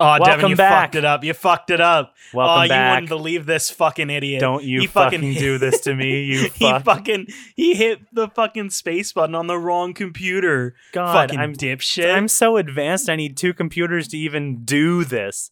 [0.00, 0.84] Oh, Devin, you back.
[0.84, 1.24] fucked it up.
[1.24, 2.14] You fucked it up.
[2.32, 4.40] Welcome oh, you wouldn't believe this fucking idiot.
[4.40, 7.26] Don't you He fucking do this to me, you he fucking
[7.56, 10.76] he hit the fucking space button on the wrong computer.
[10.92, 12.14] God, fucking I'm dipshit.
[12.14, 13.08] I'm so advanced.
[13.10, 15.50] I need two computers to even do this.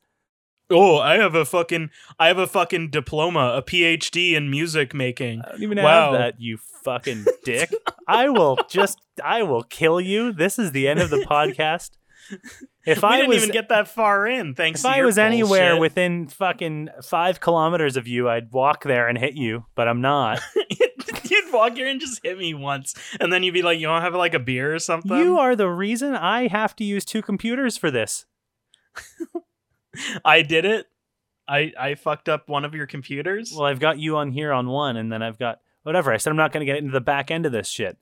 [0.70, 5.42] oh, I have a fucking I have a fucking diploma, a PhD in music making.
[5.44, 6.12] I don't even Wow.
[6.12, 7.72] have that, you fucking dick.
[8.06, 10.32] I will just, I will kill you.
[10.32, 11.90] This is the end of the podcast.
[12.86, 14.54] If we I didn't was, even get that far in.
[14.54, 14.80] Thanks.
[14.80, 19.34] if I was anywhere within fucking five kilometers of you, I'd walk there and hit
[19.34, 19.66] you.
[19.74, 20.40] But I'm not.
[21.30, 24.02] you'd walk here and just hit me once, and then you'd be like, "You don't
[24.02, 27.22] have like a beer or something?" you are the reason I have to use two
[27.22, 28.26] computers for this.
[30.24, 30.86] I did it.
[31.48, 33.52] I I fucked up one of your computers.
[33.54, 36.12] Well, I've got you on here on one, and then I've got whatever.
[36.12, 37.96] I said I'm not going to get into the back end of this shit.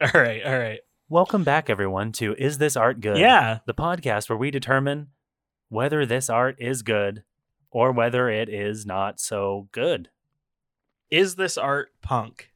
[0.00, 0.80] all right, all right.
[1.12, 3.18] Welcome back, everyone, to Is This Art Good?
[3.18, 5.08] Yeah, the podcast where we determine
[5.68, 7.22] whether this art is good
[7.70, 10.08] or whether it is not so good.
[11.10, 12.48] is this art punk?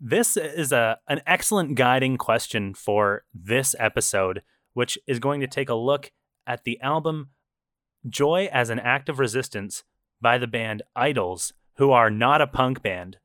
[0.00, 5.68] This is a an excellent guiding question for this episode, which is going to take
[5.68, 6.10] a look
[6.44, 7.28] at the album
[8.08, 9.84] Joy as an Act of Resistance
[10.20, 13.18] by the band IDLES, who are not a punk band.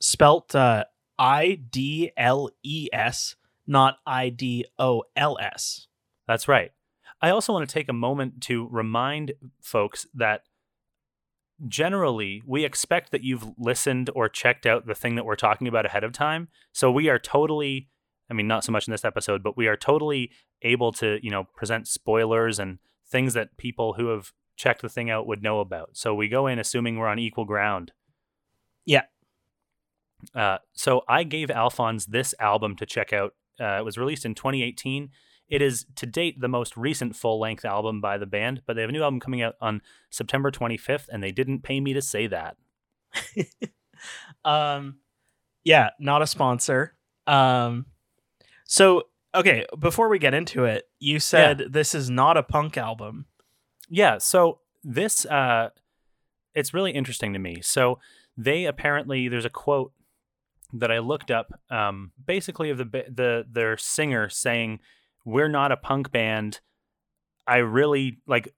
[0.00, 3.36] Spelt uh, I D L E S,
[3.66, 5.86] not I D O L S.
[6.26, 6.72] That's right.
[7.20, 10.42] I also want to take a moment to remind folks that
[11.68, 15.86] generally we expect that you've listened or checked out the thing that we're talking about
[15.86, 16.48] ahead of time.
[16.72, 17.88] So we are totally,
[18.30, 21.30] I mean, not so much in this episode, but we are totally able to, you
[21.30, 25.60] know, present spoilers and things that people who have checked the thing out would know
[25.60, 25.90] about.
[25.96, 27.92] So we go in assuming we're on equal ground.
[28.84, 29.02] Yeah.
[30.34, 33.34] Uh, so I gave Alphonse this album to check out.
[33.60, 35.10] Uh, it was released in 2018.
[35.48, 38.82] It is to date the most recent full length album by the band, but they
[38.82, 42.02] have a new album coming out on September 25th, and they didn't pay me to
[42.02, 42.56] say that.
[44.44, 44.96] um,
[45.64, 46.94] yeah, not a sponsor.
[47.26, 47.86] Um,
[48.66, 53.26] so okay, before we get into it, you said this is not a punk album.
[53.88, 55.70] Yeah, so this uh
[56.54, 57.60] it's really interesting to me.
[57.62, 57.98] So
[58.36, 59.92] they apparently there's a quote
[60.74, 64.80] that I looked up um basically of the the their singer saying
[65.24, 66.60] we're not a punk band.
[67.46, 68.54] I really like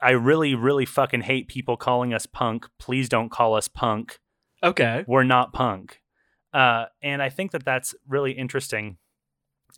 [0.00, 2.66] I really really fucking hate people calling us punk.
[2.78, 4.18] Please don't call us punk.
[4.62, 5.04] Okay.
[5.06, 6.00] We're not punk.
[6.52, 8.96] Uh and I think that that's really interesting.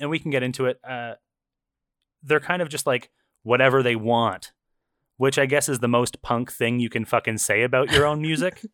[0.01, 0.81] And we can get into it.
[0.89, 1.15] Uh
[2.23, 3.11] they're kind of just like
[3.43, 4.53] whatever they want
[5.19, 8.21] which I guess is the most punk thing you can fucking say about your own
[8.21, 8.65] music.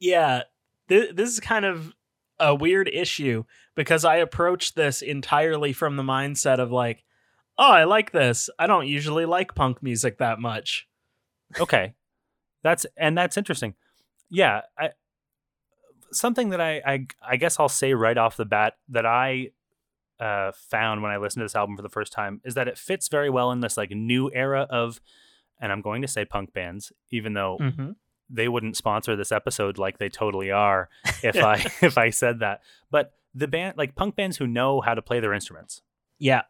[0.00, 0.44] Yeah,
[0.88, 1.92] th- this is kind of
[2.40, 3.44] a weird issue
[3.76, 7.04] because I approached this entirely from the mindset of like,
[7.58, 8.50] oh, I like this.
[8.58, 10.88] I don't usually like punk music that much.
[11.60, 11.94] okay.
[12.62, 13.74] That's and that's interesting.
[14.28, 14.90] Yeah, I
[16.12, 19.50] something that I I, I guess I'll say right off the bat that I
[20.18, 22.76] uh, found when I listened to this album for the first time is that it
[22.76, 25.00] fits very well in this like new era of
[25.58, 27.92] and I'm going to say punk bands even though Mm-hmm.
[28.32, 30.88] They wouldn't sponsor this episode like they totally are
[31.22, 32.62] if I if I said that.
[32.90, 35.82] But the band like punk bands who know how to play their instruments.
[36.18, 36.42] Yeah,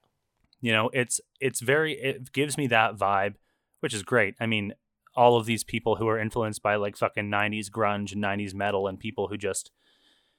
[0.60, 3.34] You know, it's it's very it gives me that vibe,
[3.80, 4.34] which is great.
[4.40, 4.74] I mean,
[5.14, 8.86] all of these people who are influenced by like fucking 90s grunge and 90s metal
[8.88, 9.70] and people who just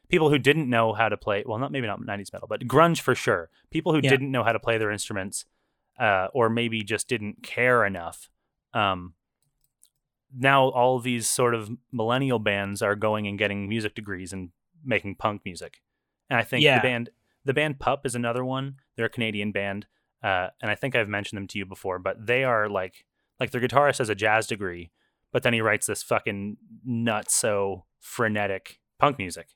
[0.09, 3.00] people who didn't know how to play well not maybe not 90s metal but grunge
[3.01, 4.09] for sure people who Yeah.
[4.09, 5.46] didn't know how to play their instruments
[6.00, 8.30] uh, or maybe just didn't care enough
[8.74, 9.13] um,
[10.38, 14.50] now all of these sort of millennial bands are going and getting music degrees and
[14.84, 15.81] making punk music
[16.30, 16.80] and i think Yeah.
[16.80, 17.09] the band
[17.46, 19.88] the band pup is another one they're a canadian band
[20.24, 23.06] uh, and i think i've mentioned them to you before but they are like
[23.40, 24.92] like their guitarist has a jazz degree
[25.31, 29.48] but then he writes this fucking nuts so frenetic punk music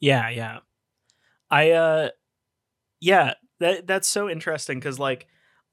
[0.00, 0.58] yeah, yeah.
[1.50, 2.10] I uh,
[3.00, 5.26] yeah, that that's so interesting because like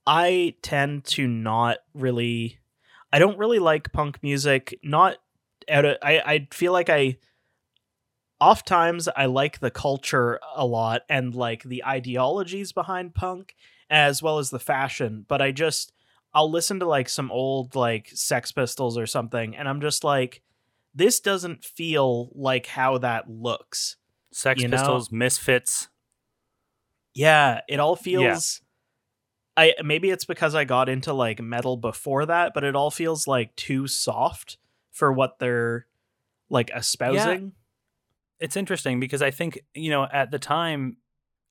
[0.07, 2.57] I tend to not really,
[3.15, 4.77] I don't really like punk music.
[4.83, 5.15] Not
[5.69, 7.15] out of I I feel like I
[8.41, 13.55] oft times I like the culture a lot and like the ideologies behind punk
[13.89, 15.93] as well as the fashion, but I just
[16.33, 20.41] I'll listen to like some old like Sex Pistols or something and I'm just like
[20.93, 23.95] this doesn't feel like how that looks.
[24.33, 24.75] sex You know?
[24.75, 25.87] pistols misfits
[27.13, 28.59] Yeah, it all feels
[29.57, 33.27] I maybe it's because I got into like metal before that, but it all feels
[33.27, 34.57] like too soft
[34.91, 35.87] for what they're
[36.49, 37.53] like espousing.
[38.39, 40.97] it's interesting because I think you know at the time,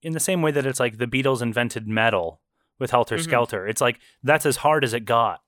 [0.02, 2.40] in the same way that it's like the Beatles invented metal,
[2.78, 3.22] with Helter Mhm.
[3.22, 3.66] Skelter.
[3.66, 5.40] It's like that's as hard as it got.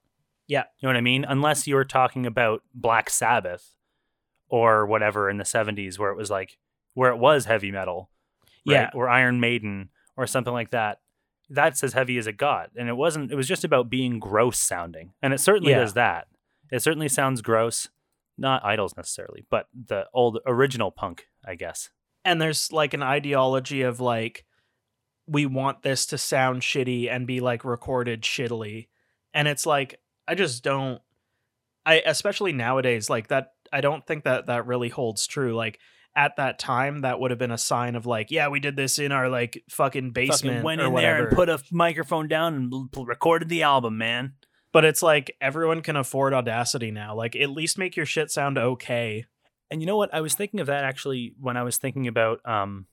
[0.46, 0.64] Yeah.
[0.78, 1.24] You know what I mean?
[1.28, 3.74] Unless you were talking about Black Sabbath
[4.48, 6.56] or whatever in the 70s where it was like
[6.94, 8.10] where it was heavy metal.
[8.66, 8.74] right?
[8.74, 8.90] Yeah.
[8.94, 11.00] Or Iron Maiden or something like that.
[11.48, 12.70] That's as heavy as it got.
[12.76, 15.12] And it wasn't it was just about being gross sounding.
[15.22, 15.80] And it certainly Yeah.
[15.80, 16.26] does that.
[16.72, 17.88] It certainly sounds gross.
[18.38, 21.90] Not IDLES necessarily, but the old original punk, I guess.
[22.24, 24.44] and there's like an ideology of like
[25.28, 28.88] we want this to sound shitty and be like recorded shittily
[29.34, 31.00] and it's like i just don't
[31.84, 35.78] i especially nowadays like that i don't think that that really holds true like
[36.16, 38.98] at that time that would have been a sign of like yeah we did this
[38.98, 42.26] in our like fucking basement Fucking went or in whatever there and put a microphone
[42.26, 44.32] down and l- l- recorded the album, man.
[44.72, 48.56] but it's like everyone can afford audacity now like at least make your shit sound
[48.58, 49.24] okay
[49.70, 50.14] And you know what?
[50.14, 52.86] I was thinking of that actually when I was thinking about um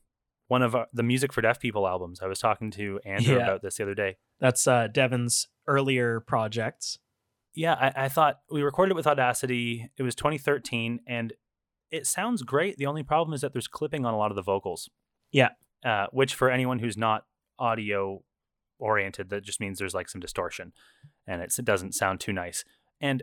[0.48, 2.20] one of our, the music for deaf people albums.
[2.22, 3.44] I was talking to Andrew Yeah.
[3.44, 4.18] about this the other day.
[4.40, 6.98] that's uh devin's earlier projects
[7.56, 9.90] Yeah, I, I thought we recorded it with Audacity.
[9.98, 11.32] It was 2013, and
[11.94, 12.78] it sounds great.
[12.78, 14.90] The only problem is that there's clipping on a lot of the vocals.
[15.32, 15.50] Yeah.
[15.86, 17.26] Uh, which for anyone who's not
[17.60, 18.24] audio
[18.80, 20.74] oriented, that just means there's like some distortion,
[21.28, 22.66] and it's, it doesn't sound too nice.
[23.00, 23.22] And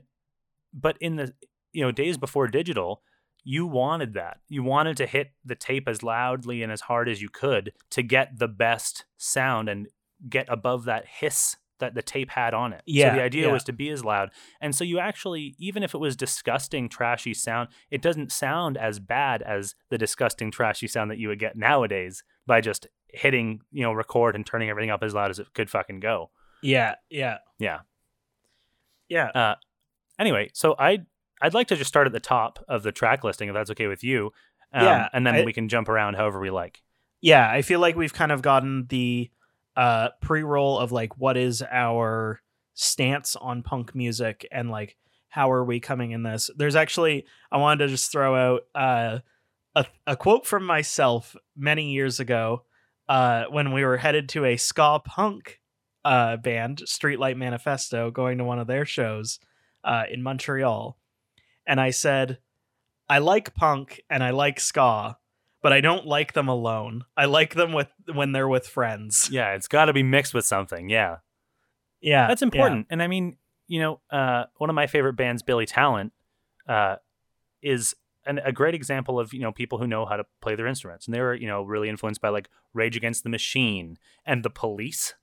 [0.73, 1.35] but in the
[1.73, 3.03] you know days before digital,
[3.43, 4.39] you wanted that.
[4.49, 8.03] You wanted to hit the tape as loudly and as hard as you could to
[8.03, 9.89] get the best sound and
[10.29, 12.83] get above that hiss that the tape had on it.
[12.87, 13.53] Yeah, So the idea yeah.
[13.53, 14.31] was to be as loud.
[14.61, 18.99] And so you actually, even if it was disgusting, trashy sound, it doesn't sound as
[19.01, 23.83] bad as the disgusting, trashy sound that you would get nowadays by just hitting, you
[23.83, 26.31] know, record and turning everything up as loud as it could fucking go.
[26.63, 27.81] yeah yeah Yeah.
[29.09, 29.55] yeah
[30.19, 30.99] Anyway, so I
[31.43, 33.87] I'd like to just start at the top of the track listing if that's okay
[33.87, 34.31] with you.
[34.73, 36.83] Um, Yeah, and then I- we can jump around however we like.
[37.23, 39.31] yeah i feel like we've kind of gotten the
[39.77, 42.41] uh pre-roll of like what is our
[42.75, 44.97] stance on punk music and like
[45.29, 46.51] how are we coming in this?
[46.57, 49.19] There's actually i wanted to just throw out uh
[49.75, 52.65] a, a quote from myself many years ago
[53.09, 55.61] uh when we were headed to a ska punk
[56.05, 59.39] uh band streetlight manifesto going to one of their shows
[59.85, 60.99] uh in montreal.
[61.67, 62.39] And i said
[63.09, 65.17] i like punk and i like ska
[65.63, 67.05] but I don't like them alone.
[67.17, 69.29] I like them with when they're with friends.
[69.33, 70.89] Yeah, it's got to be mixed with something.
[70.89, 71.19] Yeah.
[72.01, 72.47] Yeah, That's yeah.
[72.47, 72.87] important.
[72.91, 73.37] And I mean,
[73.69, 76.13] you know, uh, one of my favorite bands, Billy Talent,
[76.69, 76.97] uh,
[77.63, 77.95] is
[78.27, 81.07] an, a great example of you know people who know how to play their instruments,
[81.07, 84.51] and they were you know really influenced by like Rage Against the Machine and the
[84.51, 85.15] Police,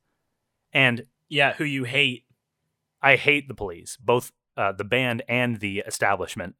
[0.71, 2.25] and Yeah, who you hate.
[3.01, 6.55] I hate the Police, both uh, the band and the establishment.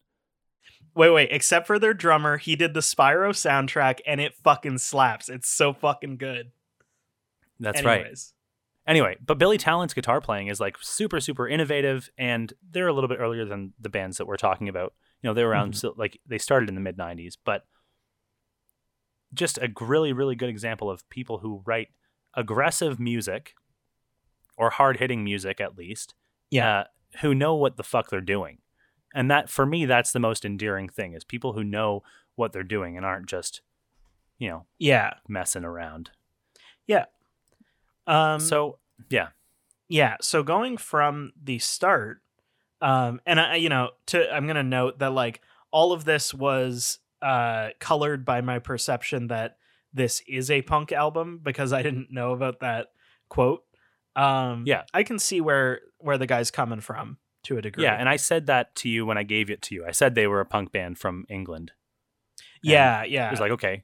[0.94, 1.28] Wait, wait.
[1.30, 5.28] Except for their drummer, he did the Spyro soundtrack, and it fucking slaps.
[5.28, 6.50] It's so fucking good.
[7.60, 8.00] That's right.
[8.00, 8.32] Anyways.
[8.86, 13.08] Anyway, but Billy Talent's guitar playing is like super, super innovative, and they're a little
[13.08, 14.94] bit earlier than the bands that we're talking about.
[15.22, 15.76] You know, they were around, Mhm.
[15.76, 17.64] so, like they started in the mid '90s, but
[19.34, 21.88] just a really, really good example of people who write
[22.34, 23.54] aggressive music
[24.56, 26.14] or hard hitting music, at least.
[26.50, 26.78] Yeah.
[26.78, 26.84] uh,
[27.20, 28.58] who know what the fuck they're doing,
[29.14, 32.02] and that for me, that's the most endearing thing is people who know
[32.36, 33.62] what they're doing and aren't just,
[34.38, 35.14] you know, Yeah.
[35.28, 36.10] messing around.
[36.86, 37.06] Yeah.
[38.06, 38.40] Um.
[38.40, 38.78] so
[39.10, 39.28] yeah,
[39.88, 40.16] yeah.
[40.20, 42.22] So going from the start,
[42.80, 45.40] um, and I, you know, to I'm gonna note that like
[45.70, 49.56] all of this was uh colored by my perception that
[49.92, 52.88] this is a punk album because I didn't know about that
[53.28, 53.64] quote.
[54.16, 54.84] Um, Yeah.
[54.94, 57.18] I can see where where the guy's coming from
[57.48, 57.84] to a degree.
[57.84, 59.84] Yeah, and I said that to you when I gave it to you.
[59.86, 61.72] I said they were a punk band from England.
[62.64, 63.82] And yeah, yeah, It was like, okay.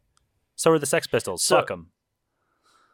[0.57, 1.43] So are the Sex Pistols.
[1.45, 1.91] So- Fuck them.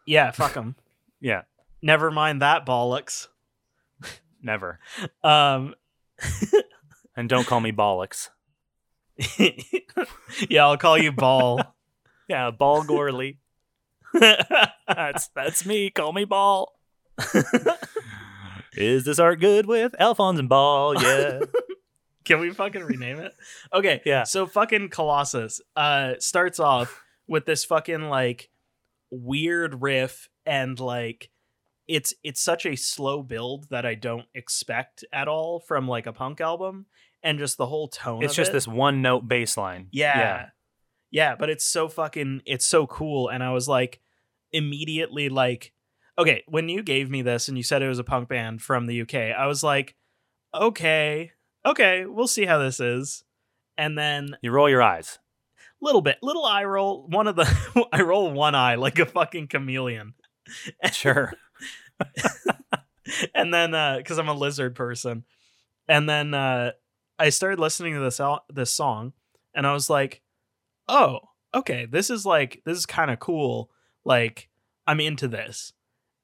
[0.06, 0.30] yeah.
[0.32, 0.76] Fuck them.
[1.22, 1.42] Yeah,
[1.82, 3.28] Never mind that bollocks.
[4.42, 4.78] never.
[5.22, 5.74] Um,
[7.16, 8.30] And don't call me bollocks.
[10.48, 11.60] yeah, I'll call you Ball.
[12.28, 13.38] Yeah, Ball Gorley.
[14.14, 15.90] That's that's me.
[15.90, 16.72] Call me Ball.
[18.76, 20.94] Is this art good with Alphonse and Ball?
[21.02, 21.40] Yeah.
[22.22, 23.34] Can we fucking rename it?
[23.72, 24.24] Okay, Yeah.
[24.24, 28.50] So fucking Colossus uh starts off with this fucking like
[29.10, 31.30] weird riff and like
[31.88, 36.12] it's it's such a slow build that I don't expect at all from like a
[36.12, 36.86] punk album
[37.22, 38.52] and just the whole tone it's just it.
[38.52, 39.88] this one note bass line.
[39.90, 40.50] Yeah.
[41.10, 41.34] yeah.
[41.36, 44.00] but it's so fucking it's so cool and I was like
[44.52, 45.72] immediately like
[46.20, 48.86] okay, when you gave me this and you said it was a punk band from
[48.86, 49.96] the UK, I was like
[50.54, 51.30] okay,
[51.64, 53.22] okay, we'll see how this is.
[53.78, 55.18] And then You roll your eyes.
[55.80, 57.46] little bit, little eye roll, one of the
[57.92, 60.14] I roll one eye like a fucking chameleon.
[60.92, 61.32] Sure.
[63.34, 65.24] and then because I'm a lizard person,
[65.88, 66.72] and then uh,
[67.18, 69.12] I started listening to this al- this song,
[69.54, 70.22] and I was like,
[70.88, 71.20] oh,
[71.54, 73.70] okay, this is like this is kind of cool.
[74.04, 74.48] Like
[74.86, 75.72] I'm into this,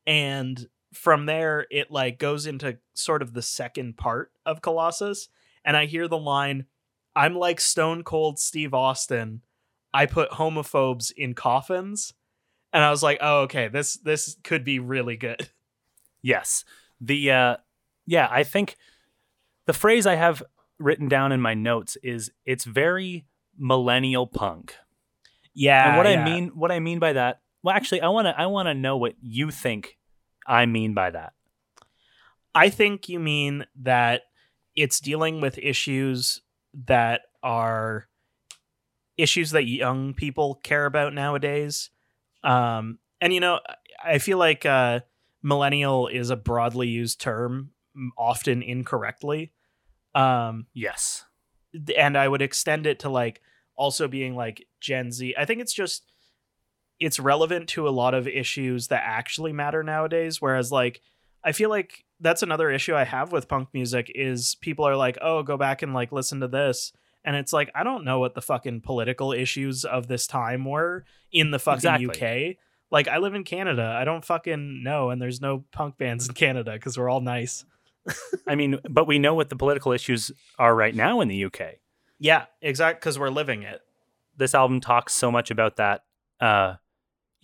[0.07, 5.29] and from there it like goes into sort of the second part of Colossus,
[5.65, 6.67] and I hear the line,
[7.15, 9.43] "I'm like Stone Cold Steve Austin."
[9.93, 12.13] I put homophobes in coffins,
[12.73, 15.51] and I was like, "Oh, okay, this this could be really good."
[16.23, 16.65] Yes.
[17.01, 17.57] The uh
[18.05, 18.77] yeah, I think
[19.67, 20.43] the phrase I have
[20.79, 24.75] written down in my notes is it's very millennial punk.
[25.55, 26.21] Yeah, and what yeah.
[26.21, 28.75] I mean what I mean by that, well actually I want to I want to
[28.75, 29.96] know what you think
[30.47, 31.33] I mean by that.
[32.55, 34.23] I think you mean that
[34.75, 36.41] it's dealing with issues
[36.87, 38.09] that are
[39.17, 41.91] issues that young people care about nowadays.
[42.45, 43.61] Um, and you know,
[44.05, 45.00] I feel like uh,
[45.43, 47.71] millennial is a broadly used term,
[48.19, 49.53] often incorrectly.
[50.15, 51.25] Um, Yes.
[51.97, 53.41] and I would extend it to like
[53.75, 55.35] also being like Gen Z.
[55.38, 56.05] I think it's just
[56.99, 60.41] it's relevant to a lot of issues that actually matter nowadays.
[60.41, 61.00] Whereas like
[61.45, 65.19] I feel like that's another issue I have with punk music is people are like,
[65.21, 66.93] oh, go back and like listen to this.
[67.25, 71.05] And it's like, I don't know what the fucking political issues of this time were
[71.33, 72.50] in the fucking Exactly.
[72.50, 72.57] UK.
[72.91, 73.83] Like, I live in Canada.
[73.83, 75.11] I don't fucking know.
[75.11, 77.65] And there's no punk bands in Canada because we're all nice.
[78.47, 81.79] I mean, but we know what the political issues are right now in the UK.
[82.21, 83.00] Yeah, exact.
[83.00, 83.81] Because we're living it.
[84.37, 86.05] This album talks so much about that.
[86.41, 86.75] Uh,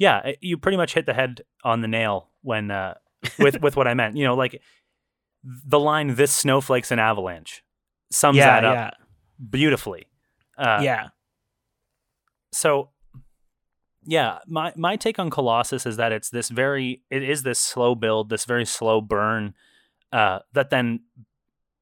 [0.03, 2.95] yeah, you pretty much hit the head on the nail when uh,
[3.39, 4.17] with with what I meant.
[4.17, 4.61] You know, like
[5.45, 7.63] the line "This snowflake's an avalanche"
[8.11, 8.91] sums yeah, that up yeah,
[9.51, 10.07] beautifully.
[10.59, 11.09] Uh, yeah.
[12.53, 12.91] so
[14.05, 17.95] yeah my my take on colossus is that it's this very it is this slow
[17.95, 19.55] build this very slow burn
[20.13, 21.01] uh that then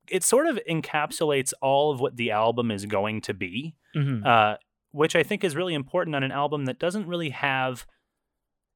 [0.09, 4.25] it sort of encapsulates all of what the album is going to be Mhm.
[4.25, 4.57] uh
[4.93, 7.87] which i think is really important on an album that doesn't really have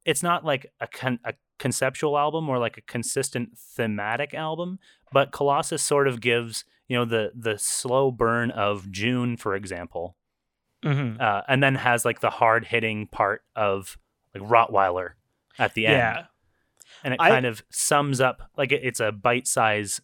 [0.05, 4.79] it's not like a, con- a conceptual album or like a consistent thematic album
[5.13, 10.17] but colossus sort of gives you know the the slow burn of june for example
[10.85, 11.19] Mhm.
[11.21, 13.97] uh, and then has like the hard hitting part of
[14.35, 15.13] like Rottweiler
[15.59, 16.27] at the end, Yeah.
[17.03, 20.03] and it I- kind of sums up like it- it's a bite size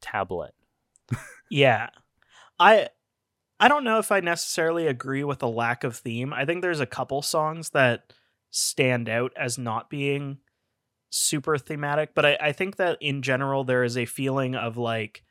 [0.00, 0.54] tablet.
[1.50, 1.90] Yeah.
[2.58, 2.88] I
[3.64, 6.34] I don't know if I necessarily agree with the lack of theme.
[6.34, 8.12] I think there's a couple songs that
[8.50, 10.36] stand out as not being
[11.08, 15.22] super thematic, but I, I think that in general there is a feeling of like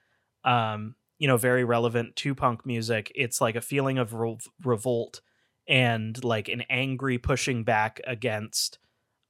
[0.43, 3.11] um you know very relevant to punk music.
[3.13, 5.21] It's like a feeling of re- revolt
[5.67, 8.79] and like an angry pushing back against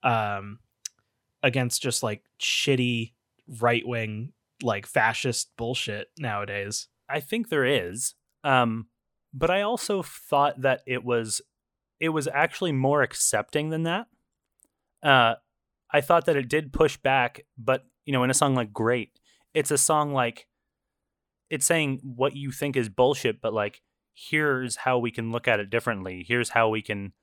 [0.01, 0.59] um
[1.43, 3.11] against just like shitty
[3.59, 4.31] right wing
[4.61, 6.87] like fascist bullshit nowadays.
[7.09, 8.13] I think there is,
[8.45, 8.87] um,
[9.33, 11.41] but I also thought that it was
[11.99, 14.07] it was actually more accepting than that.
[15.01, 15.35] Uh,
[15.91, 19.19] I thought that it did push back, but you know, in a song like "Great,"
[19.53, 20.47] it's a song like
[21.49, 23.81] it's saying what you think is bullshit, but like
[24.13, 26.23] here's how we can look at it differently.
[26.27, 27.13] Here's how we can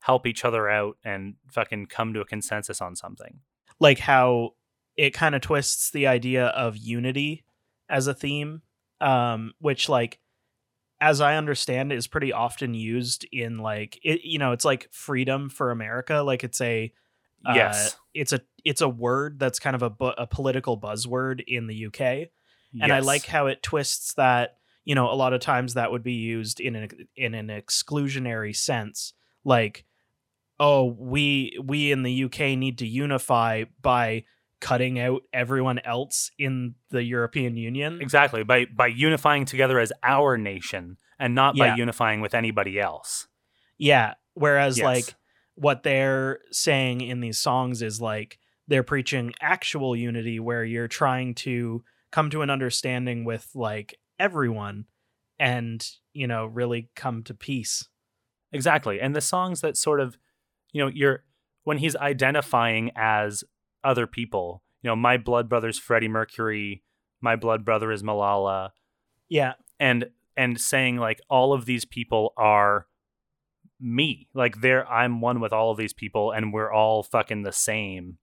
[0.00, 3.40] help each other out and fucking come to a consensus on something.
[3.80, 4.50] like how
[4.96, 7.44] it kind of twists the idea of unity
[7.88, 8.62] as a theme
[9.00, 10.18] um which like
[11.00, 15.48] as i understand is pretty often used in like it you know it's like freedom
[15.48, 16.92] for america like it's a
[17.46, 17.96] uh, Yes.
[18.14, 21.86] it's a it's a word that's kind of a bu- a political buzzword in the
[21.86, 22.00] UK
[22.82, 24.56] and I like how it twists that.
[24.84, 28.54] You know, a lot of times that would be used in an in an exclusionary
[28.54, 29.84] sense, like,
[30.60, 34.24] oh, we we in the UK need to unify by
[34.66, 38.00] cutting out everyone else in the European Union.
[38.02, 41.70] exactly by by unifying together as our nation and not Yeah.
[41.70, 43.28] by unifying with anybody else.
[43.78, 44.14] Yeah.
[44.34, 44.84] Whereas Yes.
[44.84, 45.14] like
[45.54, 51.34] what they're saying in these songs is like they're preaching actual unity where you're trying
[51.36, 54.86] to come to an understanding with like everyone
[55.38, 57.88] and, you know, really come to peace.
[58.52, 59.00] Exactly.
[59.00, 60.18] And the songs that sort of,
[60.72, 61.24] you know, you're
[61.64, 63.44] when he's identifying as
[63.86, 66.82] other people, you know, my blood brother's Freddie Mercury,
[67.20, 68.70] my blood brother is Malala,
[69.28, 69.54] Yeah.
[69.80, 72.86] and and saying like all of these people are
[73.80, 74.28] me.
[74.34, 78.18] Like they're I'm one with all of these people and we're all fucking the same.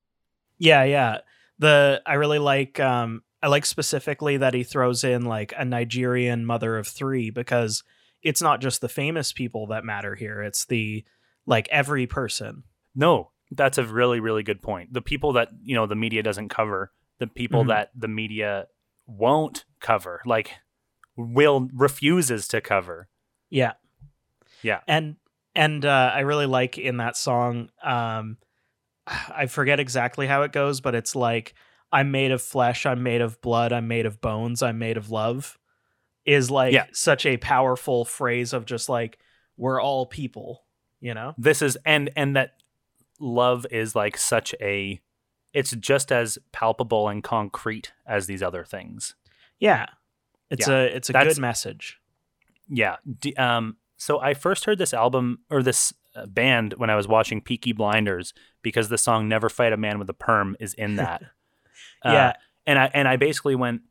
[0.58, 1.17] Yeah, yeah.
[1.60, 6.46] The I really like um I like specifically that he throws in like a Nigerian
[6.46, 7.84] mother of 3 because
[8.22, 10.41] it's not just the famous people that matter here.
[10.41, 11.03] It's the
[11.46, 12.63] like every person.
[12.96, 14.93] No, That's a really, really good point.
[14.93, 17.67] The people that, you know, the media doesn't cover, the people Mhm.
[17.67, 18.67] that the media
[19.07, 20.53] won't cover, like
[21.15, 23.07] will refuses to cover.
[23.50, 23.74] Yeah.
[24.62, 24.79] Yeah.
[24.88, 25.17] And
[25.55, 27.69] and uh, I really like in that song.
[27.83, 28.38] Um,
[29.07, 31.53] I forget exactly how it goes, but it's like
[31.91, 35.12] I'm made of flesh, I'm made of blood, I'm made of bones, I'm made of
[35.12, 35.60] love.
[36.25, 36.86] Is like Yeah.
[36.93, 39.19] such a powerful phrase of just like
[39.57, 40.63] we're all people,
[41.01, 41.36] you know?
[41.38, 42.53] This is and and that
[43.20, 45.00] love is like such a
[45.53, 49.15] it's just as palpable and concrete as these other things.
[49.60, 49.86] Yeah.
[50.50, 50.74] It's Yeah.
[50.75, 52.00] a it's a good message.
[52.67, 52.98] Yeah.
[53.20, 53.77] D- um.
[53.98, 57.72] So I first heard this album or this uh, band when I was watching Peaky
[57.72, 61.22] Blinders because the song "Never Fight a Man with a Perm" is in that.
[62.03, 62.34] Uh, Yeah.
[62.65, 63.82] And I and I basically went,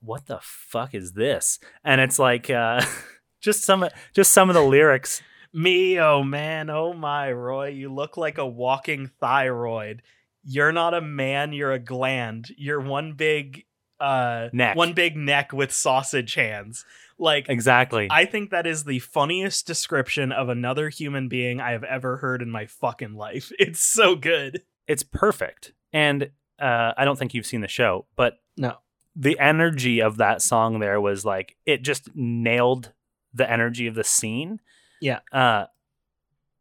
[0.00, 2.84] "What the fuck is this?" And it's like uh,
[3.40, 5.22] just some just some of the lyrics.
[5.54, 10.02] Me, oh man, oh my, Roy, you look like a walking thyroid.
[10.42, 12.48] You're not a man, you're a gland.
[12.58, 13.64] You're one big
[14.00, 14.76] uh Neck.
[14.76, 16.84] one big neck with sausage hands.
[17.16, 18.08] Like Exactly.
[18.10, 22.42] I think that is the funniest description of another human being I have ever heard
[22.42, 23.52] in my fucking life.
[23.58, 24.62] It's so good.
[24.88, 25.72] it's perfect.
[25.92, 26.30] And
[26.60, 28.78] uh, I don't think you've seen the show, but No.
[29.14, 32.92] the energy of that song there was like it just nailed
[33.32, 34.58] the energy of the scene.
[35.04, 35.20] Yeah.
[35.32, 35.66] Uh,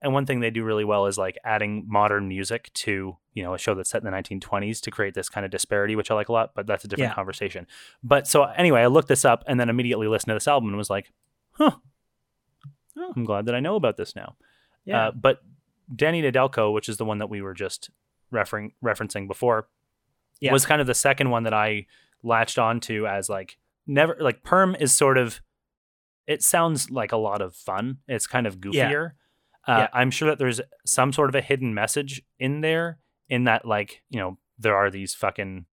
[0.02, 3.54] and one thing they do really well is like adding modern music to you know
[3.54, 6.14] a show that's set in the 1920s to create this kind of disparity, which I
[6.14, 6.52] like a lot.
[6.54, 7.16] But that's a different Yeah.
[7.16, 7.68] conversation.
[8.04, 10.78] But so anyway, I looked this up and then immediately listened to this album and
[10.78, 11.12] was like,
[11.54, 11.72] huh.
[12.98, 13.14] Oh.
[13.16, 14.36] I'm glad that I know about this now.
[14.86, 15.08] Yeah.
[15.08, 15.42] Uh, but
[15.96, 17.90] Danny Nedelko, which is the one that we were just
[18.32, 19.68] referen- referencing before,
[20.42, 20.52] Yeah.
[20.52, 21.88] was kind of the second one that I
[22.22, 23.58] latched onto as like
[23.88, 25.42] never like Perm is sort of
[26.27, 27.98] it sounds like a lot of fun.
[28.08, 28.89] It's kind of Yeah.
[28.92, 29.12] goofier.
[29.68, 29.88] Uh, Yeah.
[29.94, 33.00] I'm sure that there's some sort of a hidden message in there
[33.30, 35.65] in that like, you know, there are these fucking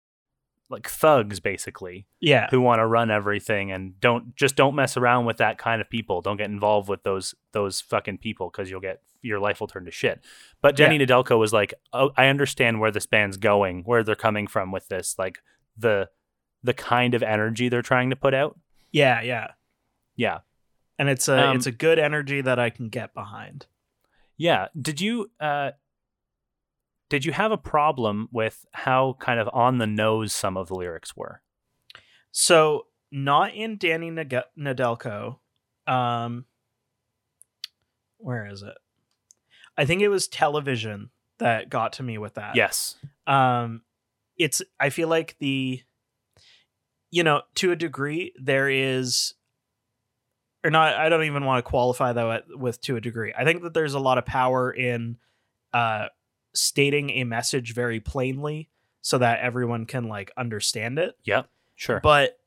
[0.71, 2.47] like thugs basically yeah.
[2.51, 5.89] who want to run everything and don't just don't mess around with that kind of
[5.89, 6.21] people.
[6.21, 9.87] Don't get involved with those those fucking people because you'll get your life will turn
[9.87, 10.23] to shit.
[10.61, 14.47] But Danny Nedelko was like, oh, I understand where this band's going, where they're coming
[14.47, 15.39] from with this, like
[15.77, 16.11] the
[16.63, 18.59] the kind of energy they're trying to put out.
[18.93, 19.49] Yeah, yeah.
[20.19, 20.41] Yeah,
[20.99, 23.67] And it's a Um, it's a good energy that I can get behind.
[24.37, 24.69] yeah.
[24.79, 25.71] Did you uh
[27.09, 30.75] did you have a problem with how kind of on the nose some of the
[30.75, 31.41] lyrics were?
[32.33, 35.39] So not in Danny Nag- Nedelko.
[35.87, 36.45] Um,
[38.19, 38.77] where is it?
[39.77, 42.57] I think it was television that got to me with that.
[42.57, 42.97] Yes.
[43.27, 43.83] Um,
[44.37, 44.61] it's.
[44.79, 45.83] I feel like the,
[47.11, 49.35] you know, to a degree, there is,
[50.65, 50.95] or not.
[50.95, 53.33] I don't even want to qualify that with, to a degree.
[53.37, 55.17] I think that there's a lot of power in,
[55.73, 56.07] uh,
[56.55, 58.69] stating a message very plainly
[59.01, 61.49] so that everyone can like understand it Yep.
[61.77, 62.01] Sure.
[62.01, 62.39] but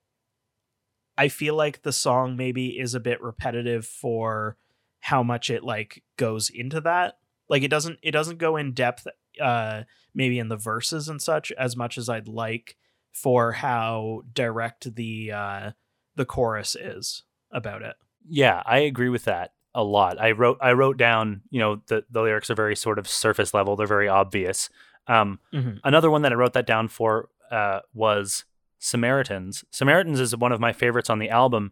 [1.17, 4.57] I feel like the song maybe is a bit repetitive for
[4.99, 7.19] how much it like goes into that.
[7.47, 9.07] Like it doesn't it doesn't go in depth
[9.39, 12.75] uh maybe in the verses and such as much as I'd like
[13.11, 15.71] for how direct the uh
[16.15, 17.95] the chorus is about it.
[18.27, 20.19] Yeah, I agree with that a lot.
[20.21, 23.53] I wrote I wrote down, you know, the the lyrics are very sort of surface
[23.53, 24.69] level, they're very obvious.
[25.07, 25.79] Um Mhm.
[25.83, 28.45] another one that I wrote that down for uh was
[28.79, 29.63] Samaritans.
[29.71, 31.71] Samaritans is one of my favorites on the album.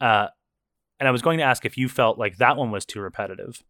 [0.00, 0.28] Uh
[0.98, 3.62] and I was going to ask if you felt like that one was too repetitive.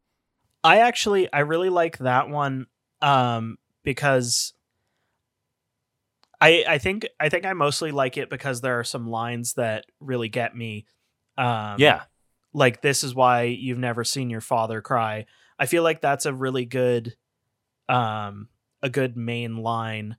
[0.64, 2.66] I actually I really like that one
[3.01, 4.53] um because
[6.40, 9.87] I I think I think I mostly like it because there are some lines that
[10.01, 10.87] really get me.
[11.40, 12.03] Um yeah.
[12.53, 15.26] like this is why you've never seen your father cry.
[15.59, 17.14] I feel like that's a really good
[17.88, 18.48] um
[18.83, 20.16] a good main line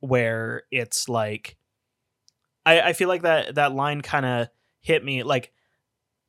[0.00, 1.56] where it's like
[2.64, 4.48] I I feel like that that line kind of
[4.80, 5.52] hit me like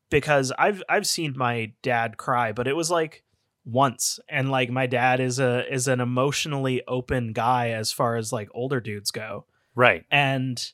[0.10, 3.24] because I've I've seen my dad cry, but it was like
[3.66, 8.32] once and like my dad is a is an emotionally open guy as far as
[8.32, 9.46] like older dudes go
[9.76, 10.06] Right.
[10.10, 10.72] and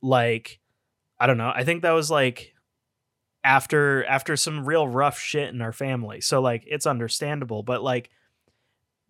[0.00, 0.58] like
[1.18, 2.54] i don't know i think that was like
[3.42, 8.10] after after some real rough shit in our family so like it's understandable but like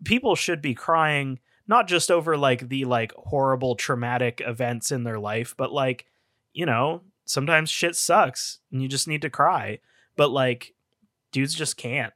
[0.03, 5.19] people should be crying not just over like the like horrible traumatic events in their
[5.19, 6.05] life but like
[6.53, 9.79] you know sometimes shit sucks and you just need to cry
[10.15, 10.73] but like
[11.31, 12.13] dudes just can't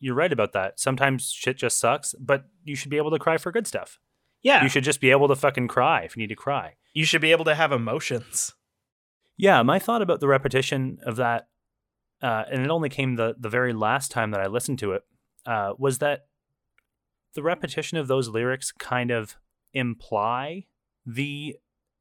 [0.00, 0.80] You're right about that.
[0.80, 3.98] Sometimes shit just sucks, but you should be able to cry for good stuff.
[4.42, 6.74] yeah You should just be able to fucking cry if you need to cry.
[6.92, 8.52] you should be able to have emotions
[9.36, 11.48] Yeah, my thought about the repetition of that,
[12.22, 15.02] uh, and it only came the the very last time that I listened to it,
[15.46, 16.26] uh, was that
[17.34, 19.36] the repetition of those lyrics kind of
[19.72, 20.66] imply
[21.06, 21.56] the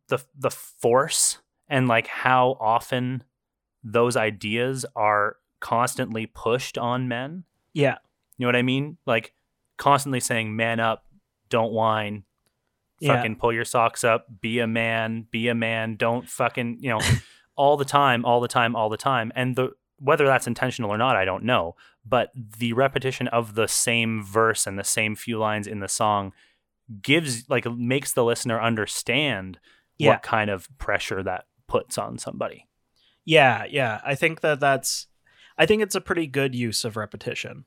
[0.08, 3.24] the the force and like how often
[3.84, 7.46] those ideas are constantly pushed on men.
[7.74, 7.98] Yeah.
[8.38, 8.98] You know what I mean?
[9.06, 9.34] Like
[9.78, 11.06] constantly saying man up,
[11.50, 12.24] don't whine,
[13.02, 13.16] Yeah.
[13.16, 17.00] fucking pull your socks up, be a man, be a man, don't fucking, you know,
[17.56, 19.32] all the time, all the time, all the time.
[19.36, 21.76] And the whether that's intentional or not, I don't know.
[22.06, 26.32] But the repetition of the same verse and the same few lines in the song
[27.02, 29.60] gives like makes the listener understand
[29.98, 30.12] Yeah.
[30.12, 32.68] what kind of pressure that puts on somebody.
[33.26, 34.02] Yeah, yeah.
[34.04, 35.08] I think that that's
[35.58, 37.66] I think it's a pretty good use of repetition.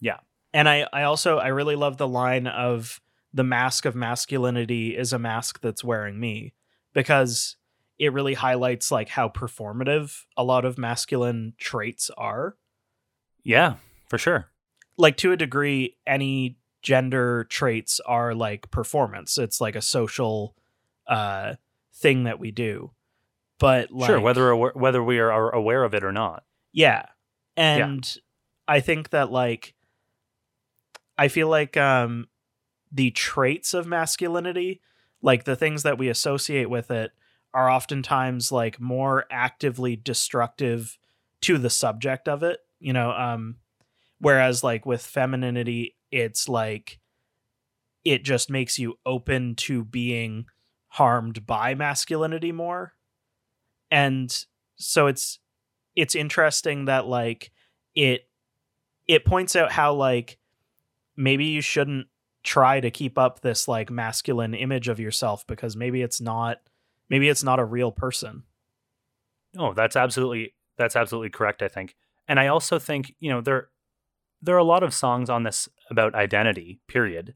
[0.00, 0.18] Yeah.
[0.52, 3.00] And I I also I really love the line of
[3.32, 6.54] the mask of masculinity is a mask that's wearing me
[6.94, 7.56] because
[7.98, 12.56] it really highlights like how performative a lot of masculine traits are.
[13.42, 13.74] Yeah,
[14.08, 14.50] for sure.
[14.96, 19.36] Like to a degree any gender traits are like performance.
[19.38, 20.54] It's like a social
[21.06, 21.54] uh
[21.94, 22.92] thing that we do.
[23.58, 26.44] But like sure, whether whether we are- are aware of it or not.
[26.72, 27.06] Yeah.
[27.56, 28.08] And
[28.68, 29.74] I think that like
[31.16, 32.28] I feel like um
[32.90, 34.80] the traits of masculinity,
[35.22, 37.12] like the things that we associate with it
[37.54, 40.98] are oftentimes like more actively destructive
[41.40, 43.56] to the subject of it, you know, um
[44.20, 46.98] whereas like with femininity it's like
[48.04, 50.46] it just makes you open to being
[50.88, 52.94] harmed by masculinity more.
[53.90, 54.34] And
[54.76, 55.38] so it's
[55.94, 57.50] it's interesting that like
[57.94, 58.28] it
[59.06, 60.38] it points out how like
[61.16, 62.06] maybe you shouldn't
[62.42, 66.58] try to keep up this like masculine image of yourself because maybe it's not
[67.08, 68.44] maybe it's not a real person.
[69.54, 71.62] No, that's absolutely that's absolutely correct.
[71.62, 71.96] I think,
[72.26, 73.68] and I also think you know there
[74.42, 77.34] there are a lot of songs on this about identity, period,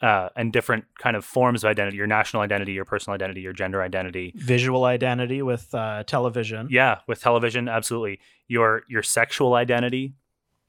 [0.00, 3.52] uh, and different kind of forms of identity: your national identity, your personal identity, your
[3.52, 4.32] gender identity.
[4.36, 6.68] Visual identity with uh, television.
[6.70, 8.20] Yeah, with television, absolutely.
[8.48, 10.14] Your your sexual identity.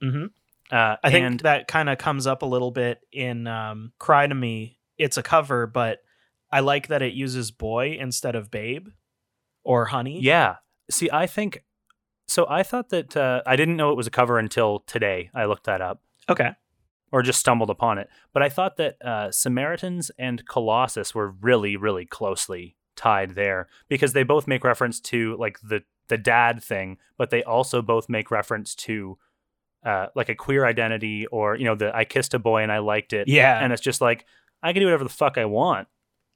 [0.00, 0.26] hmm
[0.70, 4.34] Uh, I think that kind of comes up a little bit in um, "Cry to
[4.34, 5.98] Me." It's a cover, but
[6.50, 8.88] I like that it uses "boy" instead of "babe"
[9.62, 10.56] or "honey." yeah.
[10.90, 11.64] See, I think
[12.28, 12.46] so.
[12.48, 15.30] I thought that uh, I didn't know it was a cover until today.
[15.34, 16.02] I looked that up.
[16.28, 16.50] Okay.
[17.12, 18.08] or just stumbled upon it.
[18.32, 24.14] But I thought that uh, Samaritans and Colossus were really, really closely tied there because
[24.14, 28.30] they both make reference to like the the dad thing, but they also both make
[28.30, 29.16] reference to
[29.84, 32.78] uh, like a queer identity or you know the I kissed a boy and I
[32.78, 33.62] liked it, Yeah.
[33.62, 34.24] and it's just like
[34.62, 35.88] I can do whatever the fuck I want.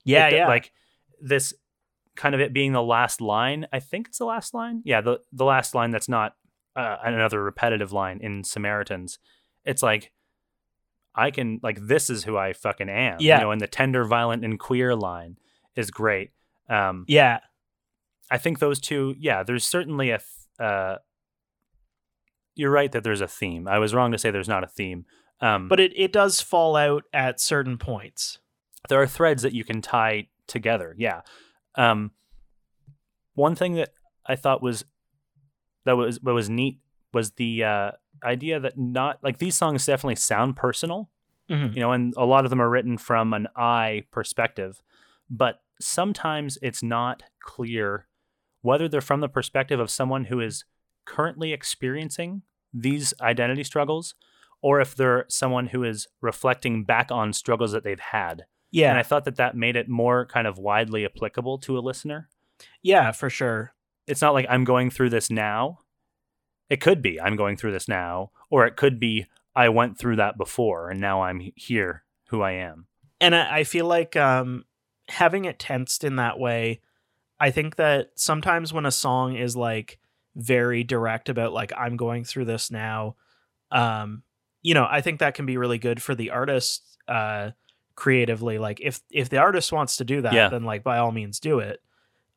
[0.04, 0.26] yeah.
[0.28, 0.48] It- yeah.
[0.48, 0.72] Like
[1.20, 1.54] this
[2.14, 3.66] kind of it being the last line.
[3.72, 4.82] I think it's the last line.
[4.84, 6.34] Yeah, the the last line that's not
[6.76, 9.18] uh, another repetitive line in Samaritans.
[9.64, 10.12] It's like
[11.14, 13.16] I can like this is who I fucking am.
[13.20, 13.38] Yeah.
[13.38, 15.36] You know, and the tender, violent, and queer line
[15.74, 16.30] is great.
[16.68, 17.40] Um, yeah.
[18.30, 19.14] I think those two.
[19.18, 20.18] Yeah, there's certainly a.
[20.18, 20.28] th-
[20.68, 20.96] Uh,
[22.58, 23.66] you're right that there's a theme.
[23.68, 25.06] I was wrong to say there's not a theme.
[25.40, 28.38] Um, But it, it does fall out at certain points.
[28.88, 30.94] there are threads that you can tie together.
[30.98, 31.20] Yeah.
[31.76, 32.10] Um,
[33.34, 33.90] one thing that
[34.26, 34.84] I thought was
[35.84, 36.80] that was what was neat
[37.12, 37.90] was the uh,
[38.24, 41.10] idea that not like these songs definitely sound personal,
[41.48, 41.74] Mhm.
[41.74, 44.82] you know, and a lot of them are written from an I perspective,
[45.30, 48.06] but sometimes it's not clear
[48.62, 50.64] whether they're from the perspective of someone who is
[51.04, 52.42] currently experiencing
[52.72, 54.14] these identity struggles
[54.60, 58.44] or if they're someone who is reflecting back on struggles that they've had.
[58.70, 58.90] Yeah.
[58.90, 62.28] And I thought that that made it more kind of widely applicable to a listener.
[62.82, 63.74] yeah, for sure.
[64.06, 65.80] It's not like I'm going through this now.
[66.68, 70.16] It could be I'm going through this now, or it could be I went through
[70.16, 72.86] that before and now I'm here who I am.
[73.20, 74.64] And I, I feel like um,
[75.08, 76.80] having it tensed in that way,
[77.40, 79.98] I think that sometimes when a song is like
[80.38, 83.16] very direct about like I'm going through this now,
[83.70, 84.22] um,
[84.62, 87.50] you know, I think that can be really good for the artist uh,
[87.96, 88.58] creatively.
[88.58, 90.48] Like if if the artist wants to do that, Yeah.
[90.48, 91.80] then like by all means do it.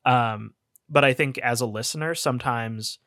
[0.04, 0.54] Um,
[0.90, 2.98] but I think as a listener, sometimes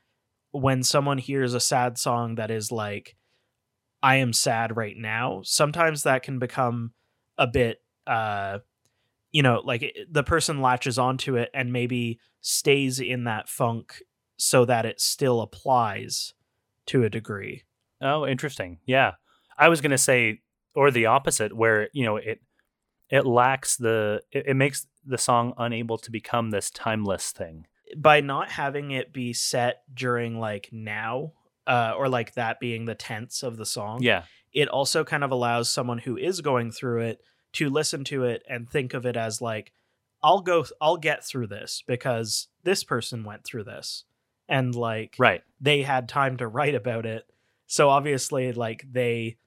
[0.52, 3.16] when someone hears a sad song that is like
[4.02, 6.94] I am sad right now, sometimes that can become
[7.38, 8.60] a bit uh
[9.34, 14.02] you know like the person latches onto it and maybe stays in that funk
[14.38, 16.34] so that it still applies
[16.88, 17.64] to a degree
[18.02, 18.80] Oh, interesting.
[18.86, 19.14] Yeah.
[19.58, 20.42] I was going to say
[20.76, 22.42] or the opposite where, you know, it
[23.10, 27.66] it lacks the it, it makes the song unable to become this timeless thing.
[27.98, 31.32] by not having it be set during like now
[31.68, 34.24] uh or like that being the tense of the song Yeah.
[34.52, 37.20] it also kind of allows someone who is going through it
[37.54, 39.72] to listen to it and think of it as like
[40.22, 44.04] I'll go I'll get through this because this person went through this
[44.48, 45.44] and like Right.
[45.60, 47.26] they had time to write about it.
[47.68, 49.38] So obviously like they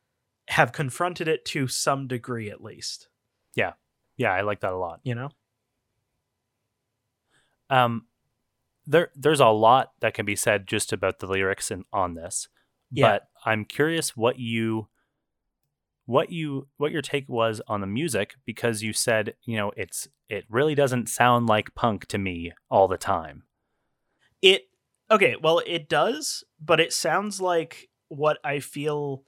[0.49, 3.09] have confronted it to some degree at least,
[3.55, 3.75] Yeah,
[4.17, 5.01] Yeah, I like that a lot.
[5.05, 5.31] you know?
[7.71, 8.07] Um,
[8.87, 12.49] there there's a lot that can be said just about the lyrics and on this,
[12.91, 13.11] Yeah.
[13.11, 14.89] but I'm curious what you
[16.07, 20.09] what you what your take was on the music because you said you know it's
[20.31, 23.43] it really doesn't sound like punk to me all the time.
[24.41, 24.68] It
[25.11, 29.23] okay, well it does, but it sounds like what I feel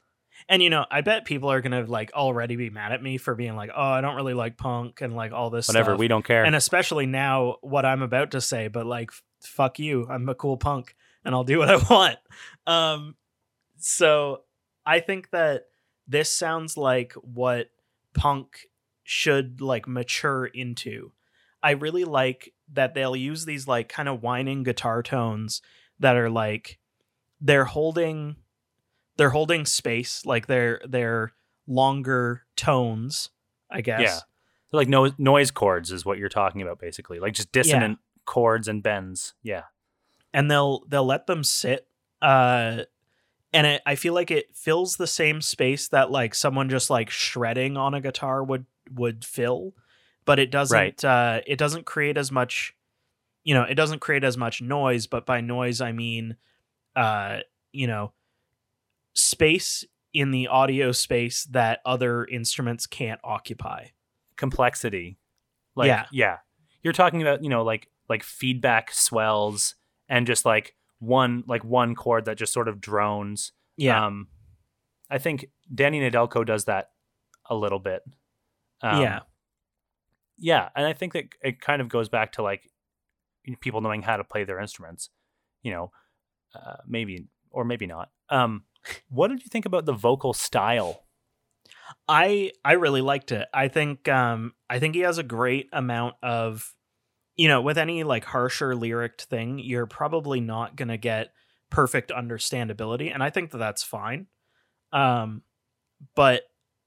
[0.48, 3.34] and you know, I bet people are gonna like already be mad at me for
[3.34, 5.98] being like, oh, I don't really like punk and like all this Whatever, stuff.
[6.00, 6.44] we don't care.
[6.44, 9.10] and especially now what I'm about to say, but like
[9.42, 12.16] fuck you, I'm a cool punk and I'll do what I want.
[12.66, 13.16] Um
[13.78, 14.42] so
[14.86, 15.64] I think that
[16.08, 17.70] this sounds like what
[18.14, 18.66] punk
[19.04, 21.12] should like mature into.
[21.62, 25.60] I really like that they'll use these like kind of whining guitar tones
[25.98, 26.78] that are like
[27.40, 28.36] they're holding
[29.16, 31.32] they're holding space like they're they're
[31.66, 33.30] longer tones,
[33.70, 34.00] I guess.
[34.00, 34.18] Yeah.
[34.72, 38.82] like no noise chords is what you're talking about basically, like just dissonant chords and
[38.82, 39.34] bends.
[39.42, 39.64] Yeah.
[40.32, 41.86] and they'll they'll let them sit
[42.22, 42.82] uh
[43.52, 47.08] and it, i feel like it fills the same space that like someone just like
[47.10, 49.74] shredding on a guitar would would fill
[50.30, 51.04] but it doesn't Right.
[51.04, 52.74] uh it doesn't create as much
[53.42, 56.36] you know it doesn't create as much noise but by noise i mean
[56.94, 57.38] uh
[57.72, 58.12] you know
[59.14, 63.86] space in the audio space that other instruments can't occupy
[64.36, 65.18] complexity.
[65.76, 66.06] Like Yeah.
[66.12, 66.36] yeah.
[66.82, 69.74] You're talking about, you know, like like feedback swells
[70.08, 73.52] and just like one like one chord that just sort of drones.
[73.76, 74.28] yeah Um
[75.10, 76.90] I think Danny Nedelko does that
[77.48, 78.02] a little bit.
[78.82, 79.20] Um, yeah
[80.40, 82.68] Yeah, and I think that it kind of goes back to like
[83.60, 85.10] people knowing how to play their instruments,
[85.62, 85.92] you know,
[86.54, 88.10] uh, maybe or maybe not.
[88.30, 88.64] Um
[89.10, 91.04] what did you think about the vocal style?
[92.08, 93.48] I I really liked it.
[93.52, 96.74] I think um I think he has a great amount of
[97.36, 101.32] you know, with any like harsher lyric thing, you're probably not to get
[101.70, 104.26] perfect understandability and I think that that's fine.
[104.92, 105.42] Um
[106.16, 106.44] but